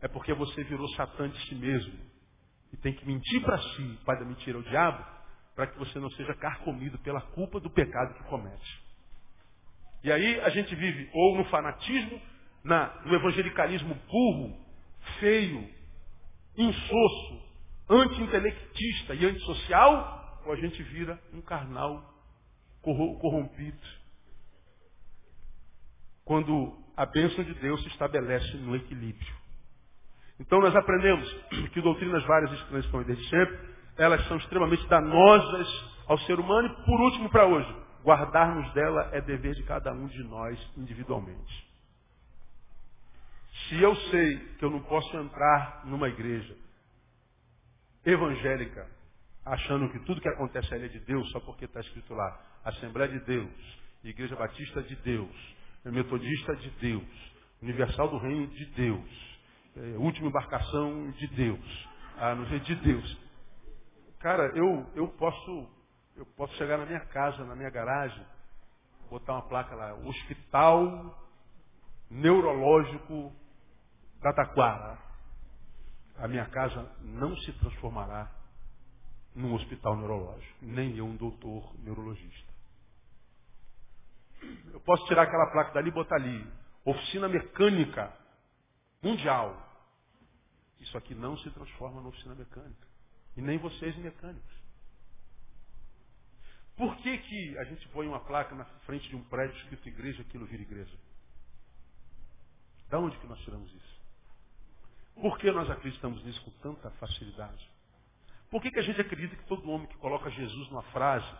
[0.00, 1.98] É porque você virou Satã de si mesmo.
[2.72, 5.04] E tem que mentir para si, pai da mentira o diabo,
[5.54, 8.82] para que você não seja carcomido pela culpa do pecado que comete.
[10.02, 12.20] E aí a gente vive ou no fanatismo,
[12.64, 14.58] na, no evangelicalismo burro,
[15.18, 15.68] feio,
[16.62, 17.42] insosso,
[17.88, 22.02] anti-intelectista e antissocial, ou a gente vira um carnal
[22.82, 23.80] corrompido.
[26.24, 29.34] Quando a bênção de Deus se estabelece no equilíbrio.
[30.38, 31.30] Então nós aprendemos
[31.72, 33.58] que doutrinas várias estranhas estão desde sempre,
[33.98, 35.68] elas são extremamente danosas
[36.06, 40.06] ao ser humano e por último para hoje, guardarmos dela é dever de cada um
[40.06, 41.69] de nós individualmente.
[43.70, 46.56] Se eu sei que eu não posso entrar numa igreja
[48.04, 48.90] evangélica
[49.44, 53.08] achando que tudo que acontece ali é de Deus, só porque está escrito lá, Assembleia
[53.12, 59.38] de Deus, Igreja Batista de Deus, Metodista de Deus, Universal do Reino de Deus,
[59.76, 63.18] é, Última Embarcação de Deus, ah, não sei, de Deus.
[64.18, 65.70] Cara, eu, eu posso
[66.16, 68.26] eu posso chegar na minha casa, na minha garagem,
[69.08, 71.16] botar uma placa lá, Hospital
[72.10, 73.32] Neurológico
[74.20, 74.98] da Taquara,
[76.18, 78.30] a minha casa não se transformará
[79.34, 82.50] num hospital neurológico, nem eu um doutor neurologista.
[84.72, 86.46] Eu posso tirar aquela placa dali e botar ali,
[86.84, 88.12] oficina mecânica
[89.02, 89.68] mundial.
[90.80, 92.86] Isso aqui não se transforma numa oficina mecânica.
[93.36, 94.60] E nem vocês mecânicos.
[96.76, 100.22] Por que, que a gente põe uma placa na frente de um prédio escrito igreja,
[100.22, 100.96] aquilo vira igreja?
[102.88, 103.99] Da onde que nós tiramos isso?
[105.20, 107.68] Por que nós acreditamos nisso com tanta facilidade?
[108.50, 111.30] Por que, que a gente acredita que todo homem que coloca Jesus numa frase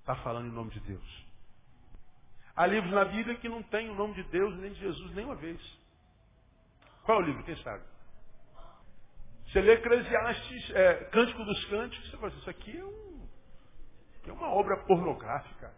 [0.00, 1.26] está falando em nome de Deus?
[2.54, 5.34] Há livros na Bíblia que não tem o nome de Deus nem de Jesus nenhuma
[5.34, 5.60] vez.
[7.02, 7.42] Qual é o livro?
[7.42, 7.82] Quem sabe?
[9.46, 13.28] Você lê Eclesiastes, é, Cântico dos Cânticos, você fala assim, isso aqui é, um,
[14.26, 15.74] é uma obra pornográfica.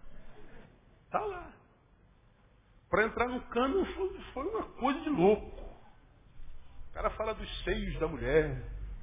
[1.07, 1.51] Está lá.
[2.91, 5.66] Para entrar no cano foi, foi uma coisa de louco
[6.97, 8.59] cara fala dos seios da mulher,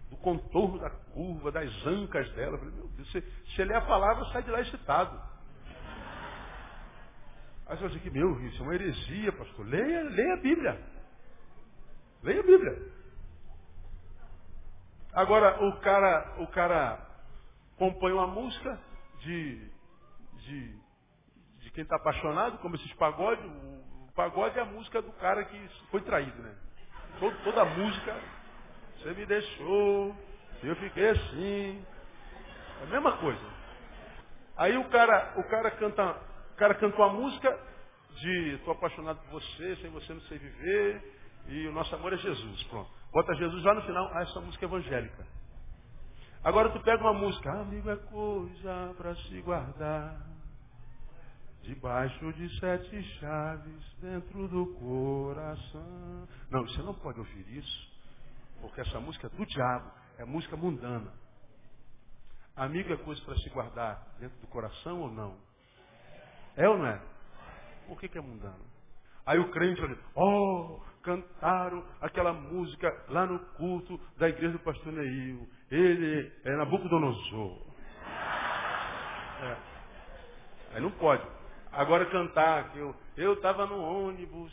[0.10, 2.58] do contorno da curva, das ancas dela.
[2.58, 5.22] Falei, meu Deus, se você lê a palavra, sai de lá excitado.
[7.68, 9.68] Aí você que meu, isso é uma heresia, pastor.
[9.68, 10.84] Leia, leia a Bíblia.
[12.24, 12.92] Leia a Bíblia.
[15.14, 17.00] Agora, o cara, o cara
[17.78, 18.80] compõe uma música
[19.20, 19.70] de,
[20.40, 20.80] de,
[21.60, 23.46] de quem está apaixonado, como esses pagodes.
[23.46, 26.56] O pagode é a música do cara que foi traído, né?
[27.20, 28.16] Toda, toda a música,
[28.98, 30.16] você me deixou,
[30.64, 31.86] eu fiquei assim.
[32.82, 33.54] É a mesma coisa.
[34.58, 36.12] Aí o cara, o cara canta,
[36.52, 37.60] o cara canta uma música
[38.16, 42.18] de estou apaixonado por você, sem você não sei viver, e o nosso amor é
[42.18, 42.64] Jesus.
[42.64, 42.90] Pronto.
[43.12, 45.28] Bota Jesus lá no final, ah, essa música é evangélica.
[46.44, 50.33] Agora tu pega uma música, amigo é coisa para se guardar,
[51.64, 56.28] debaixo de sete chaves, dentro do coração.
[56.50, 57.92] Não, você não pode ouvir isso,
[58.62, 61.12] porque essa música é do diabo, é música mundana.
[62.56, 65.38] Amigo é coisa para se guardar dentro do coração ou não?
[66.56, 67.02] É ou não é?
[67.88, 68.64] Por que, que é mundano?
[69.26, 74.92] Aí o crente olha, oh, cantaram aquela música lá no culto da igreja do pastor
[74.92, 75.48] Neil.
[75.72, 77.62] Ele é Nabucodonosor.
[79.42, 79.58] É.
[80.76, 81.26] Aí não pode.
[81.74, 82.80] Agora cantar que
[83.18, 84.52] eu estava no ônibus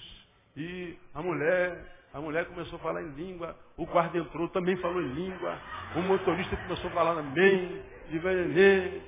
[0.57, 1.79] e a mulher,
[2.13, 5.59] a mulher começou a falar em língua, o guarda entrou, também falou em língua,
[5.97, 9.01] o motorista começou a falar amém, de venenê.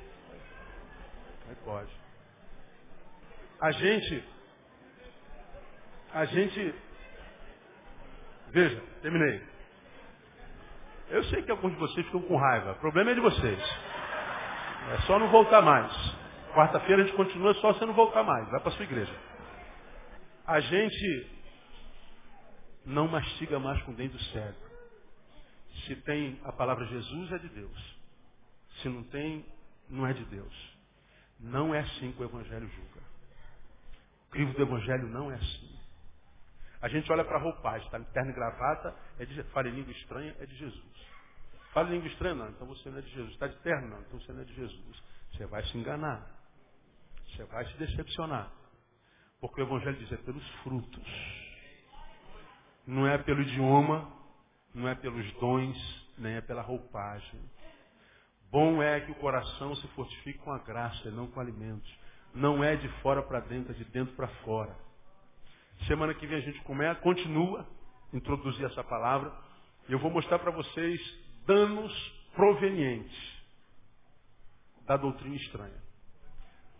[1.48, 1.90] Aí pode.
[3.60, 4.24] A gente,
[6.12, 6.74] a gente
[8.52, 9.42] Veja, terminei.
[11.08, 12.72] Eu sei que alguns de vocês ficam com raiva.
[12.72, 13.58] O problema é de vocês.
[14.92, 15.90] É só não voltar mais.
[16.54, 18.48] Quarta-feira a gente continua só você não voltar mais.
[18.50, 19.14] Vai para sua igreja.
[20.46, 21.30] A gente
[22.84, 24.70] não mastiga mais com dentro do cérebro.
[25.86, 27.96] Se tem a palavra Jesus, é de Deus.
[28.82, 29.44] Se não tem,
[29.88, 30.78] não é de Deus.
[31.40, 33.00] Não é assim que o Evangelho julga.
[34.26, 35.78] O crivo do Evangelho não é assim.
[36.82, 39.92] A gente olha para a roupagem, está terno e gravata, é de, fala em língua
[39.92, 41.06] estranha, é de Jesus.
[41.72, 43.32] Fala em língua estranha, não, então você não é de Jesus.
[43.32, 45.02] Está de terno, não, então você não é de Jesus.
[45.32, 46.41] Você vai se enganar.
[47.32, 48.50] Você vai se decepcionar.
[49.40, 51.06] Porque o Evangelho diz é pelos frutos.
[52.86, 54.12] Não é pelo idioma,
[54.74, 57.40] não é pelos dons, nem é pela roupagem.
[58.50, 61.90] Bom é que o coração se fortifique com a graça e não com alimentos.
[62.34, 64.76] Não é de fora para dentro, é de dentro para fora.
[65.86, 67.66] Semana que vem a gente começa, continua
[68.12, 69.32] introduzir essa palavra.
[69.88, 71.00] E eu vou mostrar para vocês
[71.46, 71.92] danos
[72.34, 73.42] provenientes
[74.86, 75.81] da doutrina estranha.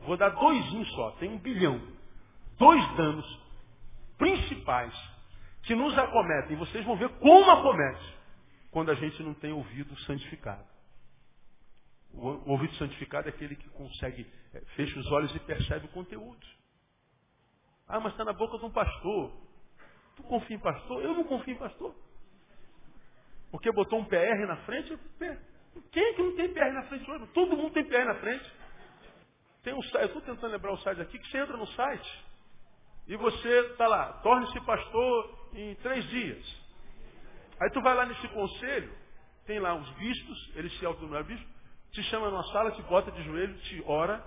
[0.05, 1.81] Vou dar dois só, tem um bilhão.
[2.59, 3.41] Dois danos
[4.19, 4.95] principais
[5.63, 6.57] que nos acometem.
[6.57, 8.19] Vocês vão ver como acomete
[8.71, 10.65] quando a gente não tem ouvido santificado.
[12.15, 16.47] O ouvido santificado é aquele que consegue, é, fecha os olhos e percebe o conteúdo.
[17.89, 19.33] Ah, mas está na boca de um pastor.
[20.17, 21.03] Tu confia em pastor?
[21.03, 21.95] Eu não confio em pastor.
[23.51, 24.99] Porque botou um PR na frente.
[25.91, 27.27] Quem é que não tem PR na frente hoje?
[27.29, 28.51] Todo mundo tem PR na frente.
[29.63, 32.25] Tem um site, eu estou tentando lembrar o site aqui, que você entra no site
[33.07, 36.63] e você está lá, torne-se pastor em três dias.
[37.61, 38.93] Aí tu vai lá nesse conselho,
[39.47, 41.53] tem lá os bispos, eles se autonomeam bispos,
[41.93, 44.25] te chama numa sala, te bota de joelho, te ora,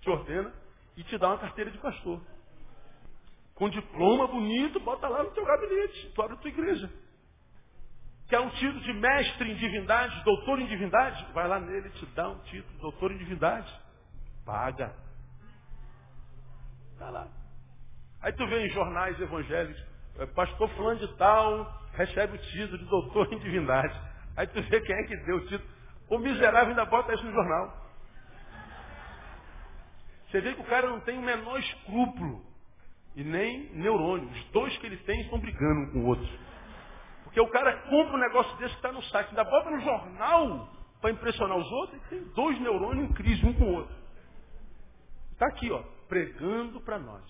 [0.00, 0.52] te ordena
[0.96, 2.20] e te dá uma carteira de pastor
[3.56, 6.90] com diploma bonito, bota lá no teu gabinete, tu abre a tua igreja.
[8.28, 11.24] Quer um título de mestre em divindade, doutor em divindade?
[11.32, 13.72] Vai lá nele te dá um título de doutor em divindade.
[14.46, 14.94] Paga.
[16.92, 17.28] Está lá.
[18.22, 19.84] Aí tu vê em jornais evangélicos,
[20.18, 23.94] é, pastor fulano de tal recebe o título de doutor em divindade.
[24.36, 25.70] Aí tu vê quem é que deu o título.
[26.08, 27.86] O miserável ainda bota isso no jornal.
[30.28, 32.44] Você vê que o cara não tem o menor escrúpulo
[33.14, 34.28] e nem neurônio.
[34.28, 36.28] Os dois que ele tem estão brigando um com o outro.
[37.24, 40.68] Porque o cara compra um negócio desse que está no site, ainda bota no jornal
[41.00, 44.05] para impressionar os outros, e tem dois neurônios em crise um com o outro.
[45.36, 47.22] Está aqui, ó, pregando para nós.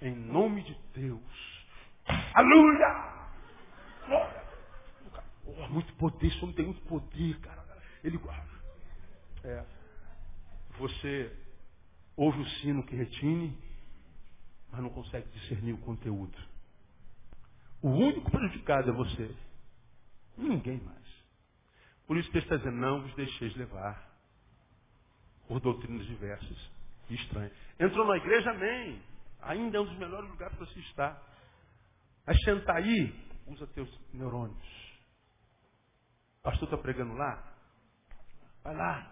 [0.00, 1.66] Em nome de Deus.
[2.34, 3.28] Aleluia!
[5.46, 7.64] Oh, muito poder, esse homem tem muito poder, cara.
[8.02, 8.18] Ele
[9.44, 9.64] é,
[10.80, 11.32] Você
[12.16, 13.56] ouve o sino que retine
[14.72, 16.36] mas não consegue discernir o conteúdo.
[17.80, 19.32] O único prejudicado é você.
[20.36, 20.98] Ninguém mais.
[22.04, 24.10] Por isso que ele está dizendo, não vos deixeis levar
[25.46, 26.71] por doutrinas diversas
[27.12, 27.52] e estranhas.
[27.78, 29.02] Entrou na igreja, amém.
[29.42, 31.22] Ainda é um dos melhores lugares para você estar.
[32.26, 33.14] Mas sentar aí,
[33.46, 34.92] usa teus neurônios.
[36.40, 37.42] O pastor está pregando lá?
[38.64, 39.10] Vai lá.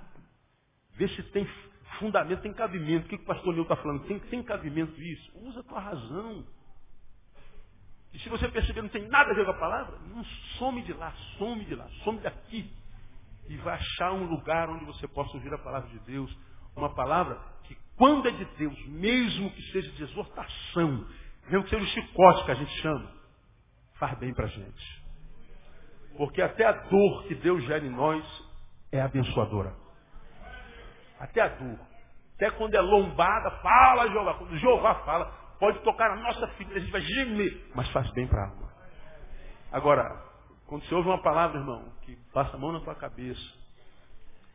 [0.95, 1.47] Vê se tem
[1.99, 3.07] fundamento, tem cabimento.
[3.07, 4.07] O que, que o pastor Nil está falando?
[4.07, 5.39] Tem, tem cabimento isso?
[5.39, 6.47] Usa a tua razão.
[8.13, 10.25] E se você perceber não tem nada a ver com a palavra, não
[10.59, 12.73] some de lá, some de lá, some daqui.
[13.49, 16.37] E vai achar um lugar onde você possa ouvir a palavra de Deus.
[16.77, 17.41] Uma palavra
[18.01, 21.07] quando é de Deus, mesmo que seja de exortação,
[21.49, 23.13] mesmo que seja o chicote que a gente chama,
[23.99, 25.05] faz bem para a gente.
[26.17, 28.25] Porque até a dor que Deus gera em nós
[28.91, 29.77] é abençoadora.
[31.19, 31.79] Até a dor.
[32.37, 34.33] Até quando é lombada, fala Jeová.
[34.33, 35.27] Quando Jeová fala,
[35.59, 38.73] pode tocar na nossa ferida, a gente vai gemer, mas faz bem para a alma.
[39.71, 40.25] Agora,
[40.67, 43.59] quando você ouve uma palavra, irmão, que passa a mão na tua cabeça,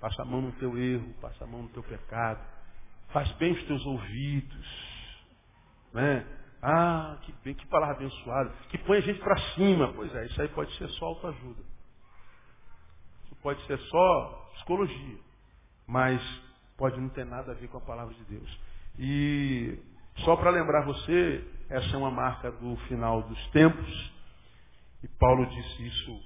[0.02, 2.55] passa a mão no teu erro, passa a mão no teu pecado,
[3.16, 4.68] faz bem os teus ouvidos,
[5.94, 6.28] né?
[6.62, 9.94] Ah, que, bem, que palavra abençoada, que põe a gente para cima.
[9.94, 11.64] Pois é, isso aí pode ser só autoajuda.
[13.24, 15.18] Isso pode ser só psicologia.
[15.88, 16.22] Mas
[16.76, 18.60] pode não ter nada a ver com a palavra de Deus.
[19.00, 19.80] E
[20.26, 24.14] só para lembrar você, essa é uma marca do final dos tempos.
[25.02, 26.20] E Paulo disse isso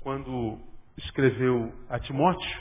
[0.00, 0.60] quando
[0.98, 2.60] escreveu a Timóteo.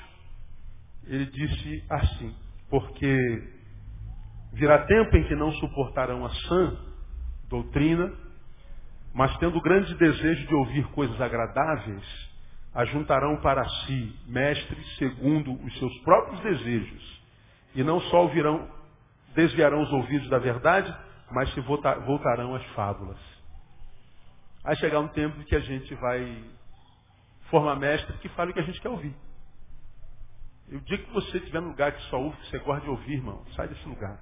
[1.08, 3.56] Ele disse assim, porque
[4.56, 6.78] Virá tempo em que não suportarão a sã
[7.50, 8.10] doutrina,
[9.14, 12.32] mas tendo grande desejo de ouvir coisas agradáveis,
[12.74, 17.22] ajuntarão para si mestres segundo os seus próprios desejos,
[17.76, 18.66] e não só ouvirão,
[19.36, 20.96] desviarão os ouvidos da verdade,
[21.32, 23.20] mas se voltarão às fábulas.
[24.64, 26.46] Vai chegar um tempo que a gente vai
[27.50, 29.14] formar mestre que fale o que a gente quer ouvir.
[30.70, 32.90] E o dia que você estiver num lugar que só ouve, que você gosta de
[32.90, 34.20] ouvir, irmão, sai desse lugar.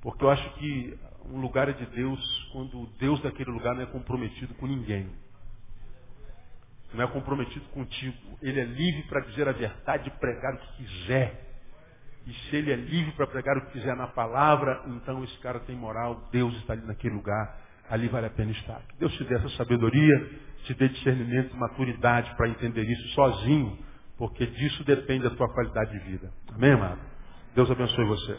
[0.00, 3.82] Porque eu acho que um lugar é de Deus quando o Deus daquele lugar não
[3.82, 5.10] é comprometido com ninguém.
[6.94, 8.16] Não é comprometido contigo.
[8.40, 11.48] Ele é livre para dizer a verdade e pregar o que quiser.
[12.26, 15.60] E se ele é livre para pregar o que quiser na palavra, então esse cara
[15.60, 17.58] tem moral, Deus está ali naquele lugar,
[17.90, 18.80] ali vale a pena estar.
[18.88, 20.30] Que Deus te dê essa sabedoria,
[20.64, 23.78] te dê discernimento maturidade para entender isso sozinho,
[24.18, 26.30] porque disso depende a tua qualidade de vida.
[26.52, 27.00] Amém, amado?
[27.54, 28.36] Deus abençoe você.